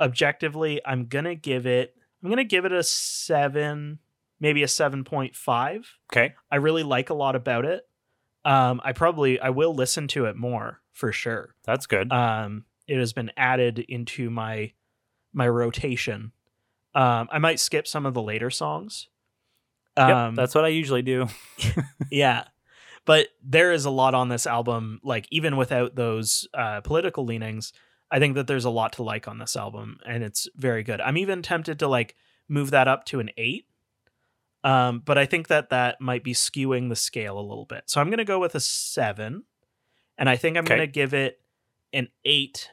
[0.00, 3.98] objectively I'm going to give it I'm going to give it a 7,
[4.40, 5.84] maybe a 7.5.
[6.12, 6.34] Okay.
[6.50, 7.86] I really like a lot about it.
[8.44, 11.54] Um, I probably I will listen to it more for sure.
[11.64, 12.12] That's good.
[12.12, 14.72] Um, it has been added into my
[15.32, 16.32] my rotation.
[16.94, 19.08] Um, I might skip some of the later songs.
[19.96, 21.26] Yep, Um, that's what I usually do.
[22.10, 22.44] yeah,
[23.04, 25.00] but there is a lot on this album.
[25.02, 27.72] Like even without those uh, political leanings,
[28.10, 31.00] I think that there's a lot to like on this album, and it's very good.
[31.00, 32.16] I'm even tempted to like
[32.48, 33.66] move that up to an eight.
[34.62, 37.84] Um, but I think that that might be skewing the scale a little bit.
[37.86, 39.44] So I'm going to go with a seven,
[40.18, 40.76] and I think I'm Okay.
[40.76, 41.40] going to give it
[41.94, 42.70] an eight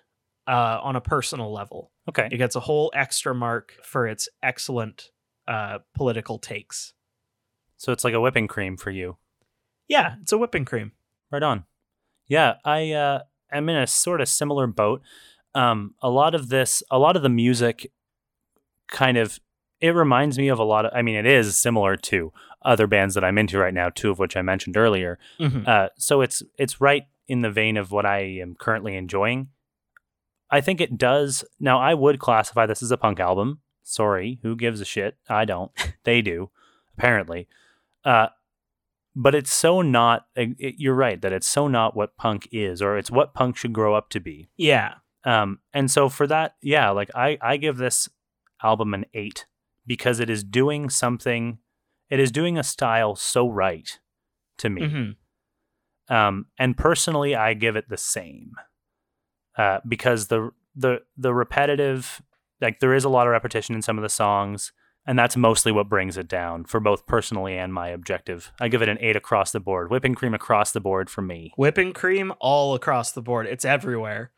[0.48, 1.92] uh, on a personal level.
[2.10, 2.28] Okay.
[2.32, 5.12] It gets a whole extra mark for its excellent
[5.48, 6.94] uh, political takes.
[7.78, 9.18] So it's like a whipping cream for you.
[9.88, 10.92] Yeah, it's a whipping cream.
[11.32, 11.66] Right on.
[12.28, 13.22] Yeah, I uh,
[13.52, 15.02] am in a sort of similar boat.
[15.56, 17.92] Um, a lot of this, a lot of the music,
[18.88, 19.40] kind of,
[19.80, 20.92] it reminds me of a lot of.
[20.94, 24.20] I mean, it is similar to other bands that I'm into right now, two of
[24.20, 25.20] which I mentioned earlier.
[25.40, 25.68] Mhm.
[25.68, 29.50] Uh, so it's it's right in the vein of what I am currently enjoying.
[30.50, 31.44] I think it does.
[31.60, 33.60] Now, I would classify this as a punk album.
[33.84, 35.18] Sorry, who gives a shit?
[35.30, 35.72] I don't.
[36.04, 36.50] they do,
[36.98, 37.48] apparently.
[38.06, 38.28] Uh,
[39.16, 40.28] but it's so not.
[40.36, 43.74] It, you're right that it's so not what punk is, or it's what punk should
[43.74, 44.50] grow up to be.
[44.58, 44.96] Yeah.
[45.24, 48.08] Um, and so for that, yeah, like I, I give this
[48.64, 49.46] album an eight
[49.86, 51.58] because it is doing something,
[52.10, 54.00] it is doing a style so right
[54.60, 54.88] to me.
[54.88, 58.54] hmm Um, and personally, I give it the same
[59.58, 62.22] uh, because the the the repetitive,
[62.62, 64.72] like there is a lot of repetition in some of the songs,
[65.08, 68.52] and that's mostly what brings it down for both personally and my objective.
[68.60, 71.54] I give it an eight across the board, whipping cream across the board for me.
[71.58, 73.48] Whipping cream all across the board.
[73.48, 74.32] It's everywhere.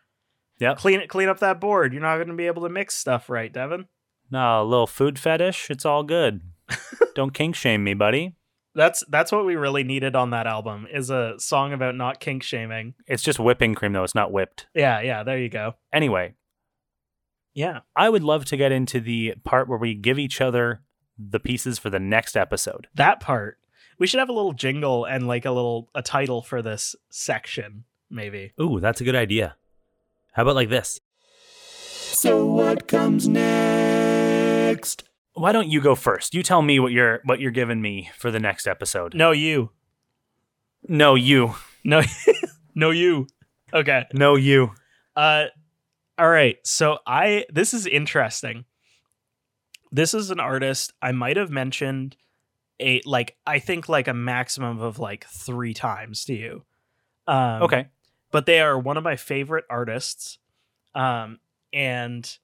[0.59, 0.75] Yeah.
[0.75, 1.09] Clean it.
[1.09, 1.91] Clean up that board.
[1.91, 3.87] You're not going to be able to mix stuff right, Devin.
[4.31, 6.41] No, a little food fetish, it's all good.
[7.15, 8.35] Don't kink shame me, buddy.
[8.75, 12.43] That's that's what we really needed on that album is a song about not kink
[12.43, 12.93] shaming.
[13.07, 14.67] It's just whipping cream though; it's not whipped.
[14.75, 15.23] Yeah, yeah.
[15.23, 15.73] There you go.
[15.91, 16.35] Anyway,
[17.59, 17.81] Yeah.
[17.93, 20.79] I would love to get into the part where we give each other
[21.17, 22.87] the pieces for the next episode.
[22.95, 23.57] That part.
[23.97, 27.83] We should have a little jingle and like a little a title for this section,
[28.09, 28.53] maybe.
[28.61, 29.57] Ooh, that's a good idea.
[30.31, 31.01] How about like this?
[31.59, 35.03] So what comes next?
[35.33, 36.33] Why don't you go first?
[36.33, 39.13] You tell me what you're what you're giving me for the next episode.
[39.13, 39.71] No, you.
[40.87, 41.55] No, you.
[41.83, 42.03] No,
[42.73, 43.27] no, you.
[43.73, 44.05] Okay.
[44.13, 44.71] No, you.
[45.13, 45.47] Uh,
[46.19, 46.57] all right.
[46.63, 48.65] So I this is interesting.
[49.91, 52.15] This is an artist I might have mentioned
[52.79, 56.63] a like I think like a maximum of like three times to you.
[57.27, 57.87] Um, Okay.
[58.31, 60.37] but they are one of my favorite artists
[60.95, 61.37] um
[61.71, 62.39] and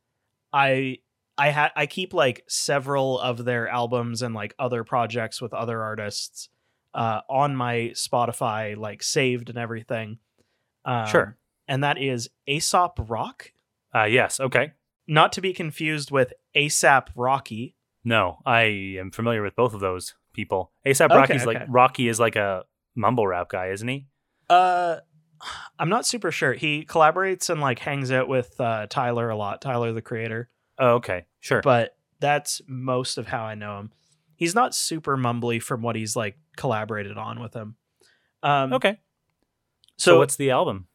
[0.54, 1.00] i
[1.36, 5.82] i ha- i keep like several of their albums and like other projects with other
[5.82, 6.50] artists
[6.94, 10.20] uh on my spotify like saved and everything
[10.86, 11.38] um, Sure.
[11.68, 13.52] and that is aesop rock
[13.96, 14.74] Uh yes, okay.
[15.08, 20.14] not to be confused with asap rocky No, I am familiar with both of those
[20.34, 20.72] people.
[20.86, 21.64] ASAP Okay, Rocky's like.
[21.70, 22.64] Rocky is like a
[22.96, 24.08] mumble rap guy, isn't he?
[24.50, 24.98] uh
[25.80, 29.60] i'm not super sure he collaborates and like hangs out with uh tyler a lot
[29.62, 31.26] tyler the creator Oh, okay.
[31.40, 31.62] Sure.
[31.62, 33.92] but that's most of how I know him.
[34.36, 37.76] He's not super mumbly from what he's like collaborated on with him.
[38.44, 39.00] Um, okay.
[39.98, 40.88] So, So, what's the album?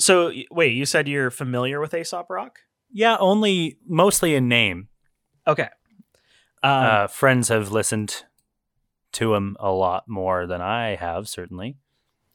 [0.00, 2.58] So wait, you said you're familiar with Aesop Rock?
[2.92, 4.88] Yeah, only mostly in name.
[5.46, 5.68] Okay.
[6.62, 8.24] Um, uh, friends have listened
[9.12, 11.76] to him a lot more than I have, certainly.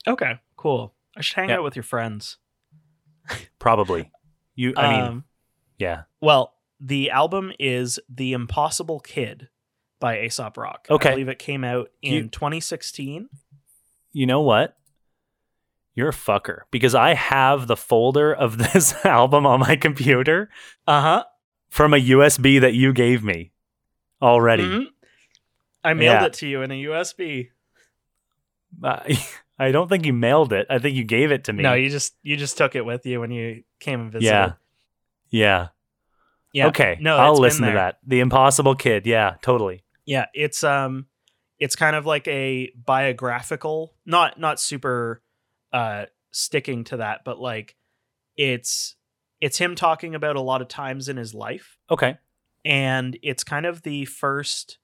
[0.07, 0.39] okay.
[0.57, 0.93] Cool.
[1.17, 1.57] I should hang yeah.
[1.57, 2.37] out with your friends.
[3.59, 4.11] Probably.
[4.55, 5.23] You, I mean, Um,
[5.77, 6.03] yeah.
[6.21, 9.49] well, the album is The Impossible Kid
[9.99, 10.87] by Aesop Rock.
[10.89, 11.09] Okay.
[11.09, 13.29] I believe it came out in You- 2016.
[14.11, 14.75] You know what?
[15.95, 20.49] You're a fucker because I have the folder of this album on my computer
[20.85, 21.23] Uh huh.
[21.69, 23.51] from a USB that you gave me
[24.21, 24.63] already.
[24.63, 24.83] Mm-hmm.
[25.83, 26.25] I mailed Yeah.
[26.25, 27.49] it to you in a USB.
[28.83, 28.99] Uh,
[29.59, 30.67] I don't think you mailed it.
[30.69, 31.63] I think you gave it to me.
[31.63, 34.29] No, you just you just took it with you when you came and visited.
[34.29, 34.51] yeah.
[35.29, 35.67] Yeah.
[36.51, 36.67] Yeah.
[36.67, 36.97] Okay.
[36.99, 37.99] No, I'll listen to that.
[38.05, 39.05] The Impossible Kid.
[39.05, 39.83] Yeah, totally.
[40.05, 41.05] Yeah, it's um
[41.57, 45.21] it's kind of like a biographical, not not super
[45.75, 47.75] uh sticking to that, but like
[48.37, 48.95] it's
[49.41, 52.17] it's him talking about a lot of times in his life Okay.
[52.63, 54.77] and it's kind of the first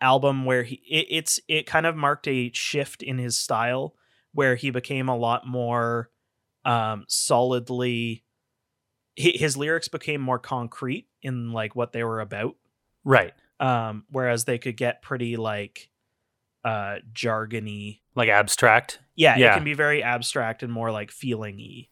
[0.00, 3.94] album where he it, it's it kind of marked a shift in his style
[4.32, 6.10] where he became a lot more
[6.64, 8.24] um solidly
[9.16, 12.56] his lyrics became more concrete in like what they were about
[13.04, 13.32] Right.
[13.60, 15.90] um whereas they could get pretty like
[16.64, 18.98] uh jargony Like abstract.
[19.14, 19.52] yeah, Yeah.
[19.52, 21.88] it can be very abstract and more like feeling-y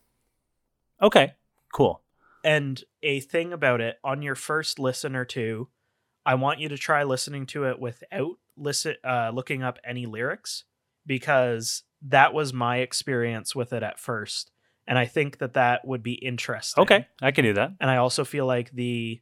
[1.01, 1.33] Okay.
[1.73, 2.03] Cool.
[2.45, 5.69] and a thing about it on your first listen or two
[6.27, 10.65] i want you to try listening to it without listen uh looking up any lyrics
[11.07, 14.51] because that was my experience with it at first
[14.87, 17.07] and i think that that would be interesting Okay.
[17.21, 17.71] I can do that.
[17.81, 19.21] and i also feel like the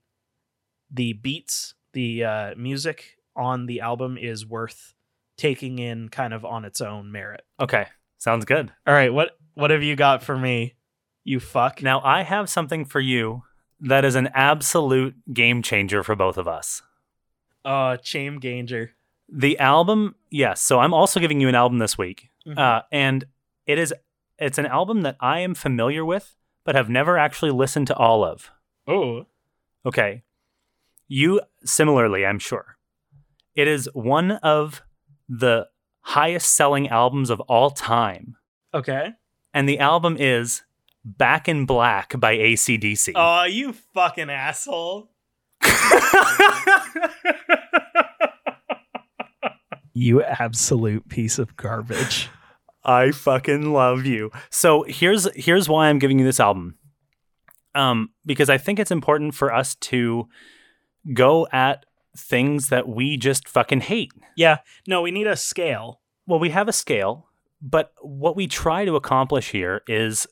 [0.91, 4.95] the beats the uh music on the album is worth
[5.41, 7.86] taking in kind of on its own merit Okay.
[8.18, 8.70] Sounds good.
[8.86, 10.74] all right what what have you got for me
[11.24, 13.43] you fuck Now, I have something for you
[13.80, 16.82] that is an absolute game changer for both of us.
[17.64, 18.91] oh chame ganger
[19.32, 20.61] The album, yes.
[20.61, 22.30] So I'm also giving you an album this week.
[22.47, 22.59] Mhm.
[22.59, 23.24] Uh, and
[23.66, 23.95] it is
[24.38, 26.34] it's an album that I am familiar with,
[26.64, 28.51] but have never actually listened to all of.
[28.88, 29.26] oh
[29.86, 30.22] Okay.
[31.09, 32.76] You similarly, I'm sure.
[33.55, 34.82] It is one of
[35.31, 35.66] the
[36.03, 38.37] highest selling albums of all time.
[38.74, 39.12] okay
[39.55, 40.62] and the album is
[41.05, 43.12] Back in Black by ACDC.
[43.16, 45.11] Oh, you fucking asshole.
[49.93, 52.31] You absolute piece of garbage.
[52.85, 54.31] I fucking love you.
[54.49, 56.78] So here's here's why I'm giving you this album.
[57.74, 60.26] Um, because I think it's important for us to
[61.12, 61.85] go at
[62.17, 64.13] things that we just fucking hate.
[64.37, 64.59] Yeah.
[64.87, 66.01] No, we need a scale.
[66.27, 67.29] Well, we have a scale,
[67.63, 70.27] but what we try to accomplish here is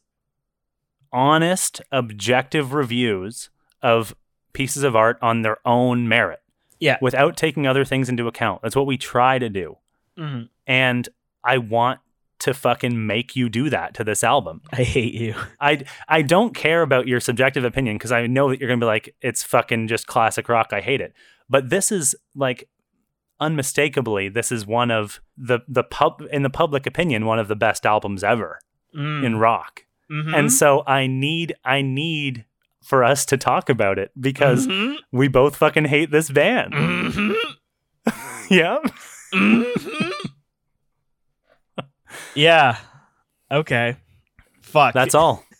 [1.12, 3.50] honest, objective reviews
[3.82, 4.14] of
[4.52, 6.40] pieces of art on their own merit.
[6.80, 6.98] Yeah.
[7.00, 8.62] Without taking other things into account.
[8.62, 9.78] That's what we try to do.
[10.16, 11.08] hmm And
[11.42, 12.00] I want
[12.40, 14.60] to fucking make you do that to this album.
[14.72, 15.34] I hate you.
[15.60, 18.86] I I don't care about your subjective opinion because I know that you're gonna be
[18.86, 20.68] like, it's fucking just classic rock.
[20.72, 21.12] I hate it.
[21.50, 22.68] But this is like
[23.40, 27.56] unmistakably, this is one of the the pub in the public opinion, one of the
[27.56, 28.60] best albums ever
[28.96, 29.24] Mm.
[29.24, 29.84] in rock.
[30.10, 30.34] Mhm.
[30.34, 32.46] And so I need I need
[32.82, 34.96] for us to talk about it because Mhm.
[35.12, 36.72] we both fucking hate this band.
[36.74, 37.34] Mhm.
[38.50, 38.78] yeah.
[42.34, 42.76] Yeah.
[43.50, 43.96] Okay.
[44.60, 44.94] Fuck.
[44.94, 45.44] That's all.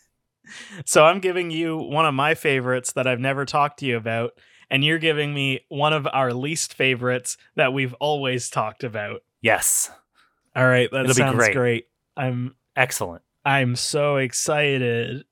[0.83, 4.31] So I'm giving you one of my favorites that I've never talked to you about,
[4.71, 9.21] and you're giving me one of our least favorites that we've always talked about.
[9.43, 9.91] Yes.
[10.55, 11.53] All right, that It'll be sounds great.
[11.53, 11.85] great.
[12.17, 13.21] I'm Excellent.
[13.45, 15.23] I'm so excited.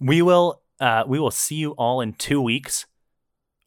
[0.00, 2.86] We will uh, we will see you all in two weeks.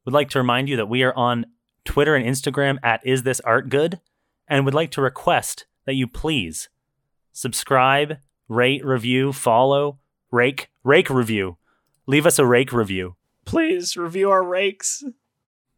[0.06, 1.48] Would like to remind you that we are on
[1.84, 4.00] Twitter and Instagram at Is This Art Good,
[4.48, 6.70] and would like to request that you please
[7.32, 8.18] subscribe,
[8.48, 10.00] rate, review, follow,
[10.32, 11.58] rake, rake review.
[12.08, 13.16] Leave us a rake review.
[13.46, 15.04] Please review our rakes.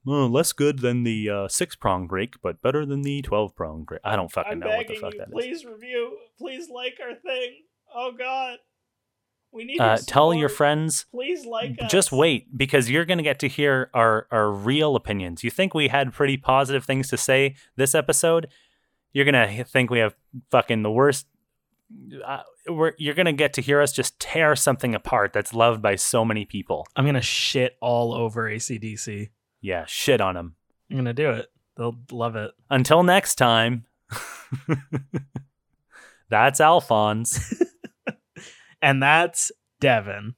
[0.05, 3.85] Uh, less good than the uh, six prong rake, but better than the twelve prong
[3.89, 4.01] rake.
[4.03, 5.33] I don't fucking I'm know what the fuck you, that is.
[5.33, 6.17] please review.
[6.37, 7.61] Please like our thing.
[7.95, 8.57] Oh God,
[9.53, 9.79] we need.
[9.79, 11.89] Uh, your tell your friends Please like us.
[11.89, 15.41] just wait because you're going to get to hear our our real opinions.
[15.41, 18.49] You think we had pretty positive things to say this episode?
[19.13, 20.15] You're going to think we have
[20.51, 21.27] fucking the worst
[22.25, 25.81] uh, we're, you're going to get to hear us just tear something apart that's loved
[25.81, 26.87] by so many people.
[26.95, 29.29] I'm gonna shit all over ACDC.
[29.61, 30.55] Yeah, shit on them.
[30.89, 31.51] I'm gonna do it.
[31.77, 32.51] They'll love it.
[32.69, 33.85] Until next time.
[36.29, 37.61] that's Alphonse.
[38.83, 39.49] And that's
[39.79, 40.35] Devin.